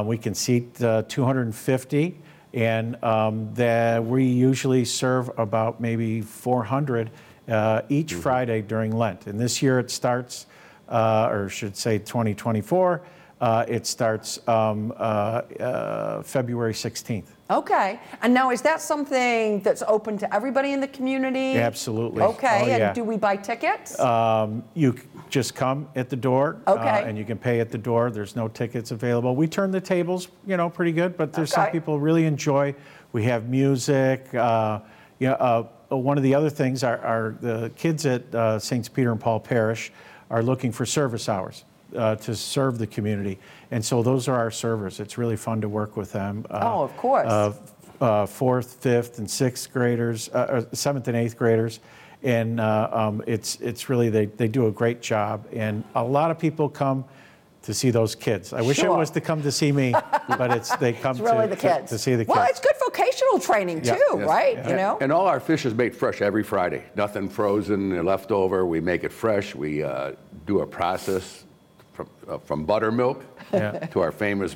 We 0.06 0.18
can 0.18 0.34
seat 0.34 0.82
uh, 0.82 1.04
250, 1.10 2.18
and 2.54 3.04
um, 3.04 3.54
that 3.54 4.04
we 4.06 4.24
usually 4.24 4.86
serve 4.86 5.30
about 5.38 5.82
maybe 5.82 6.22
400 6.22 7.10
uh, 7.50 7.82
each 7.90 8.14
Friday 8.14 8.62
during 8.62 8.92
Lent. 8.92 9.28
And 9.28 9.40
this 9.40 9.62
year 9.62 9.80
it 9.80 9.92
starts, 9.92 10.46
uh, 10.88 11.30
or 11.32 11.50
should 11.50 11.76
say 11.76 11.98
2024, 11.98 13.02
Uh, 13.42 13.64
it 13.70 13.88
starts 13.88 14.46
um, 14.50 14.92
uh, 14.98 15.42
uh, 15.62 16.22
February 16.24 16.74
16th. 16.74 17.24
Okay. 17.50 17.98
And 18.22 18.34
now, 18.34 18.52
is 18.52 18.62
that 18.64 18.82
something 18.82 19.62
that's 19.62 19.82
open 19.88 20.18
to 20.18 20.36
everybody 20.36 20.74
in 20.74 20.82
the 20.82 20.90
community? 20.90 21.56
Absolutely. 21.56 22.22
Okay. 22.22 22.60
Oh, 22.64 22.68
yeah. 22.68 22.88
And 22.88 22.96
do 22.96 23.06
we 23.06 23.16
buy 23.16 23.38
tickets? 23.38 23.98
Um, 23.98 24.62
you 24.74 24.94
just 25.30 25.56
come 25.56 25.88
at 25.96 26.10
the 26.10 26.18
door, 26.18 26.58
uh, 26.68 26.80
and 27.08 27.18
you 27.18 27.24
can 27.24 27.38
pay 27.38 27.62
at 27.62 27.72
the 27.72 27.78
door. 27.78 28.12
There's 28.12 28.36
no 28.36 28.50
tickets 28.50 28.92
available. 28.92 29.38
We 29.38 29.48
turn 29.48 29.72
the 29.72 29.80
tables, 29.82 30.28
you 30.46 30.58
know, 30.58 30.70
pretty 30.70 30.92
good, 30.92 31.16
but 31.16 31.32
there's 31.32 31.54
some 31.54 31.72
people 31.72 31.98
really 31.98 32.26
enjoy. 32.26 32.76
We 33.14 33.24
have 33.24 33.48
music. 33.48 34.36
Uh, 34.36 34.82
yeah, 35.20 35.34
uh, 35.34 35.68
uh, 35.92 35.98
one 35.98 36.18
of 36.18 36.24
the 36.24 36.34
other 36.36 36.50
things 36.50 36.84
are, 36.84 36.98
are 37.00 37.36
the 37.42 37.72
kids 37.76 38.06
at 38.06 38.34
uh, 38.34 38.60
Saints 38.60 38.88
Peter 38.90 39.12
and 39.12 39.20
Paul 39.20 39.40
Parish 39.40 39.92
are 40.30 40.42
looking 40.44 40.72
for 40.72 40.86
service 40.86 41.28
hours 41.28 41.66
uh, 41.96 42.16
to 42.18 42.36
serve 42.36 42.78
the 42.78 42.88
community, 42.88 43.40
and 43.72 43.84
so 43.84 44.02
those 44.04 44.28
are 44.28 44.36
our 44.36 44.52
servers. 44.52 45.00
It's 45.00 45.18
really 45.18 45.36
fun 45.38 45.62
to 45.62 45.70
work 45.70 45.98
with 45.98 46.12
them. 46.12 46.46
Uh, 46.50 46.60
Oh, 46.62 46.84
of 46.84 46.96
course. 46.98 47.28
uh, 47.28 47.54
uh, 48.02 48.26
fourth, 48.26 48.76
fifth, 48.76 49.20
and 49.20 49.30
sixth 49.30 49.74
graders, 49.74 50.30
uh, 50.30 50.64
seventh 50.72 51.08
and 51.10 51.18
eighth 51.18 51.38
graders, 51.38 51.80
and 52.24 52.60
uh, 52.60 52.90
um, 52.92 53.22
it's 53.28 53.60
it's 53.60 53.90
really 53.90 54.10
they 54.10 54.28
they 54.28 54.48
do 54.48 54.68
a 54.68 54.72
great 54.72 55.02
job, 55.02 55.46
and 55.52 55.84
a 55.96 56.04
lot 56.04 56.32
of 56.32 56.40
people 56.40 56.70
come 56.70 57.04
to 57.64 57.74
see 57.74 57.90
those 57.92 58.16
kids. 58.16 58.54
I 58.54 58.62
wish 58.62 58.80
it 58.80 58.90
was 58.90 59.12
to 59.12 59.20
come 59.22 59.42
to 59.42 59.52
see 59.52 59.72
me, 59.74 59.92
but 60.30 60.52
it's 60.52 60.74
they 60.78 60.94
come 60.94 61.12
it's 61.18 61.20
really 61.20 61.50
to, 61.50 61.56
the 61.56 61.62
to- 61.62 61.86
to 61.88 61.98
see 61.98 62.16
the 62.16 62.24
kids. 62.24 62.36
Well, 62.38 62.48
it's 62.50 62.60
good 62.62 62.76
vocational 63.32 63.40
training 63.56 63.82
Yeah. 63.84 63.96
too, 63.96 64.18
Yes. 64.20 64.28
right? 64.28 64.58
And- 64.58 64.70
You 64.70 64.76
know. 64.76 64.98
And 65.02 65.12
all 65.12 65.28
our 65.28 65.40
fish 65.40 65.66
is 65.66 65.74
made 65.74 65.96
fresh 65.96 66.22
every 66.22 66.44
Friday. 66.44 66.84
Nothing 66.96 67.30
frozen 67.30 67.94
or 67.94 68.04
left 68.04 68.32
over. 68.32 68.66
We 68.66 68.82
make 68.82 69.04
it 69.04 69.12
fresh. 69.12 69.56
We 69.56 69.84
uh, 69.84 70.12
do 70.46 70.60
a 70.62 70.66
process 70.66 71.46
from, 72.00 72.10
uh, 72.30 72.38
from 72.40 72.66
buttermilk 72.66 73.24
Yeah. 73.52 73.72
to 73.88 74.00
our 74.02 74.12
famous 74.12 74.56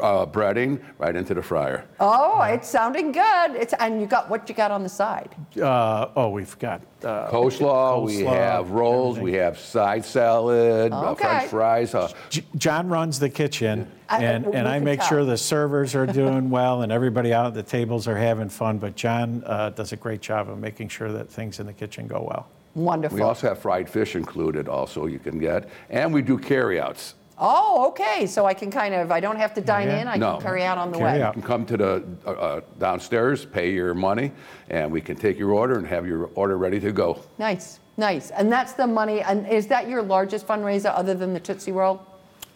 uh, 0.00 0.24
breading 0.26 0.80
right 0.98 1.14
into 1.14 1.34
the 1.34 1.42
fryer. 1.42 1.84
oh, 2.00 2.40
it's 2.42 2.68
sounding 2.68 3.12
good. 3.12 3.50
It's 3.54 3.74
and 3.78 4.00
you 4.00 4.06
got 4.06 4.28
what 4.30 4.48
you 4.48 4.54
got 4.54 4.70
on 4.70 4.82
the 4.82 4.88
side. 4.88 5.34
Uh, 5.60 6.08
oh, 6.16 6.30
we've 6.30 6.58
got 6.58 6.80
uh, 7.04 7.28
Coleslaw, 7.30 8.02
we 8.04 8.24
have 8.24 8.70
rolls, 8.70 9.18
we 9.18 9.34
have 9.34 9.58
side 9.58 10.04
salad, 10.04 10.92
uh, 10.92 11.10
Okay. 11.10 11.24
french 11.28 11.50
fries. 11.50 11.94
Uh, 11.94 12.10
J- 12.30 12.44
John 12.56 12.88
runs 12.88 13.18
the 13.18 13.28
kitchen, 13.28 13.86
I- 14.08 14.24
and, 14.24 14.46
we 14.46 14.52
and 14.54 14.66
I 14.66 14.78
make 14.78 15.00
tell. 15.00 15.08
sure 15.08 15.24
the 15.24 15.36
servers 15.36 15.94
are 15.94 16.06
doing 16.06 16.48
well 16.58 16.82
and 16.82 16.90
everybody 16.90 17.32
out 17.34 17.46
at 17.46 17.54
the 17.54 17.62
tables 17.62 18.08
are 18.08 18.16
having 18.16 18.48
fun. 18.48 18.78
But 18.78 18.96
John 18.96 19.42
uh, 19.46 19.70
does 19.70 19.92
a 19.92 19.96
great 19.96 20.22
job 20.22 20.48
of 20.48 20.58
making 20.58 20.88
sure 20.88 21.12
that 21.12 21.28
things 21.30 21.60
in 21.60 21.66
the 21.66 21.72
kitchen 21.74 22.06
go 22.06 22.26
well. 22.28 22.48
Wonderful. 22.74 23.16
we 23.16 23.22
also 23.22 23.48
have 23.48 23.58
fried 23.58 23.88
fish 23.88 24.16
included 24.16 24.68
also 24.68 25.06
you 25.06 25.18
can 25.18 25.38
get. 25.38 25.68
And 25.90 26.12
we 26.12 26.22
do 26.22 26.38
carryouts. 26.38 27.14
oh, 27.38 27.88
okay. 27.88 28.26
So 28.26 28.46
I 28.46 28.54
can 28.54 28.70
kind 28.70 28.94
of 28.94 29.10
I 29.10 29.18
don't 29.20 29.36
have 29.36 29.52
to 29.54 29.60
dine 29.60 29.88
Yeah. 29.88 30.00
in. 30.02 30.08
I 30.08 30.16
No. 30.16 30.34
can 30.34 30.42
carry 30.42 30.62
out 30.64 30.78
on 30.78 30.90
the 30.92 30.98
Carry 30.98 31.18
way. 31.18 31.22
out. 31.22 31.34
You 31.36 31.42
can 31.42 31.48
come 31.48 31.66
to 31.66 31.76
the 31.76 32.04
uh, 32.26 32.30
uh, 32.30 32.60
downstairs, 32.78 33.44
pay 33.44 33.72
your 33.72 33.94
money, 33.94 34.30
and 34.70 34.90
we 34.92 35.00
can 35.00 35.16
take 35.16 35.38
your 35.38 35.50
order 35.52 35.76
and 35.78 35.86
have 35.86 36.06
your 36.06 36.30
order 36.34 36.56
ready 36.56 36.78
to 36.80 36.92
go. 36.92 37.18
Nice, 37.38 37.80
nice. 37.96 38.30
And 38.30 38.50
that's 38.52 38.74
the 38.74 38.86
money. 38.86 39.20
And 39.22 39.46
is 39.48 39.66
that 39.68 39.88
your 39.88 40.02
largest 40.02 40.46
fundraiser 40.46 40.92
other 40.96 41.14
than 41.14 41.34
the 41.34 41.40
Tootsie 41.40 41.72
Roll? 41.72 42.00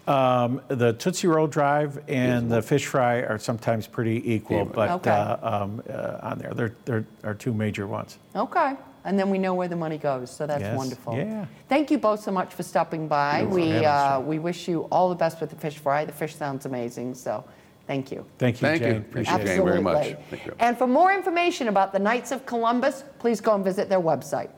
Um, 0.06 0.60
the 0.68 0.92
Tootsie 0.92 1.26
Roll 1.26 1.48
Drive 1.48 1.98
and 2.06 2.48
the 2.48 2.62
fish 2.62 2.86
fry 2.86 3.22
are 3.22 3.38
sometimes 3.40 3.88
pretty 3.88 4.22
equal, 4.34 4.60
Even. 4.60 4.72
but 4.72 4.90
Okay. 4.90 5.10
uh, 5.10 5.62
um, 5.64 5.82
uh, 5.90 6.18
on 6.22 6.38
there, 6.38 6.52
they're, 6.54 6.74
they're 6.84 7.04
are 7.24 7.34
two 7.34 7.52
major 7.52 7.88
ones. 7.88 8.18
Okay. 8.36 8.74
And 9.06 9.16
then 9.16 9.30
we 9.30 9.38
know 9.38 9.54
where 9.54 9.68
the 9.68 9.76
money 9.76 9.98
goes, 9.98 10.30
so 10.32 10.46
that's 10.48 10.60
Yes. 10.62 10.76
wonderful. 10.76 11.14
Yeah. 11.14 11.46
Thank 11.68 11.92
you 11.92 11.98
both 11.98 12.20
so 12.20 12.32
much 12.32 12.52
for 12.52 12.64
stopping 12.64 13.06
by. 13.06 13.40
You're 13.42 13.48
We, 13.48 13.68
welcome. 13.68 14.24
uh, 14.24 14.26
we 14.28 14.38
wish 14.40 14.66
you 14.66 14.88
all 14.90 15.08
the 15.08 15.14
best 15.14 15.40
with 15.40 15.50
the 15.50 15.56
fish 15.56 15.78
fry. 15.78 16.04
The 16.04 16.12
fish 16.12 16.34
sounds 16.34 16.66
amazing, 16.66 17.14
so 17.14 17.44
thank 17.86 18.10
you. 18.10 18.26
Thank 18.36 18.60
you, 18.60 18.66
Thank 18.66 18.80
you. 18.82 18.86
Jane. 18.88 18.96
Appreciate 18.96 19.34
Appreciate 19.34 19.40
it. 19.40 19.52
it. 19.52 19.56
Jane, 19.58 19.64
very 19.64 19.80
much. 19.80 19.96
Absolutely. 19.96 20.24
Thank 20.30 20.46
you. 20.46 20.54
And 20.58 20.76
for 20.76 20.88
more 20.88 21.12
information 21.12 21.68
about 21.68 21.92
the 21.92 22.00
Knights 22.00 22.32
of 22.32 22.44
Columbus, 22.46 23.04
please 23.20 23.40
go 23.40 23.54
and 23.54 23.62
visit 23.64 23.88
their 23.88 24.00
website. 24.00 24.50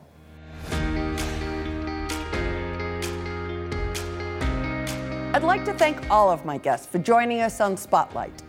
I'd 5.35 5.45
like 5.45 5.65
to 5.67 5.75
thank 5.75 6.11
all 6.11 6.31
of 6.31 6.45
my 6.47 6.57
guests 6.57 6.87
for 6.87 6.99
joining 6.99 7.41
us 7.43 7.61
on 7.61 7.77
Spotlight, 7.77 8.43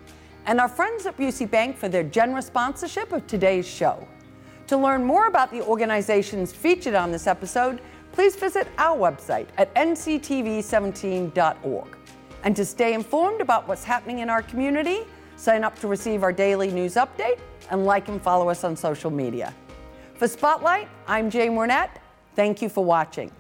and 0.46 0.60
our 0.62 0.70
friends 0.70 1.06
at 1.06 1.18
Busey 1.18 1.50
Bank 1.50 1.78
for 1.78 1.90
their 1.90 2.04
generous 2.04 2.48
sponsorship 2.48 3.12
of 3.12 3.28
today's 3.28 3.68
show. 3.68 4.08
To 4.70 4.78
learn 4.78 5.04
more 5.04 5.26
about 5.26 5.50
the 5.50 5.64
organizations 5.64 6.54
featured 6.54 6.94
on 6.94 7.12
this 7.12 7.26
episode, 7.26 7.82
please 8.12 8.36
visit 8.36 8.68
our 8.78 8.96
website 8.96 9.48
at 9.58 9.74
nctv17.org. 9.74 11.98
And 12.44 12.56
to 12.56 12.64
stay 12.64 12.94
informed 12.94 13.42
about 13.42 13.68
what's 13.68 13.84
happening 13.84 14.20
in 14.20 14.30
our 14.30 14.44
community, 14.44 15.00
sign 15.38 15.64
up 15.64 15.80
to 15.80 15.88
receive 15.88 16.22
our 16.22 16.32
daily 16.32 16.70
news 16.70 16.98
update 16.98 17.40
and 17.72 17.88
like 17.88 18.10
and 18.10 18.22
follow 18.22 18.48
us 18.48 18.64
on 18.64 18.76
social 18.76 19.10
media. 19.10 19.56
For 20.14 20.28
Spotlight, 20.28 20.88
I'm 21.08 21.32
Jane 21.32 21.56
Wernette. 21.56 22.00
Thank 22.36 22.62
you 22.62 22.70
for 22.70 22.86
watching. 22.86 23.32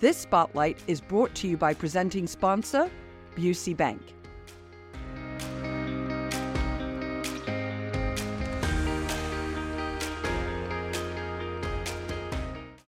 This 0.00 0.16
Spotlight 0.16 0.78
is 0.88 1.00
brought 1.00 1.32
to 1.36 1.46
you 1.46 1.56
by 1.56 1.72
presenting 1.72 2.26
sponsor, 2.26 2.90
Busey 3.36 3.76
Bank. 3.76 4.15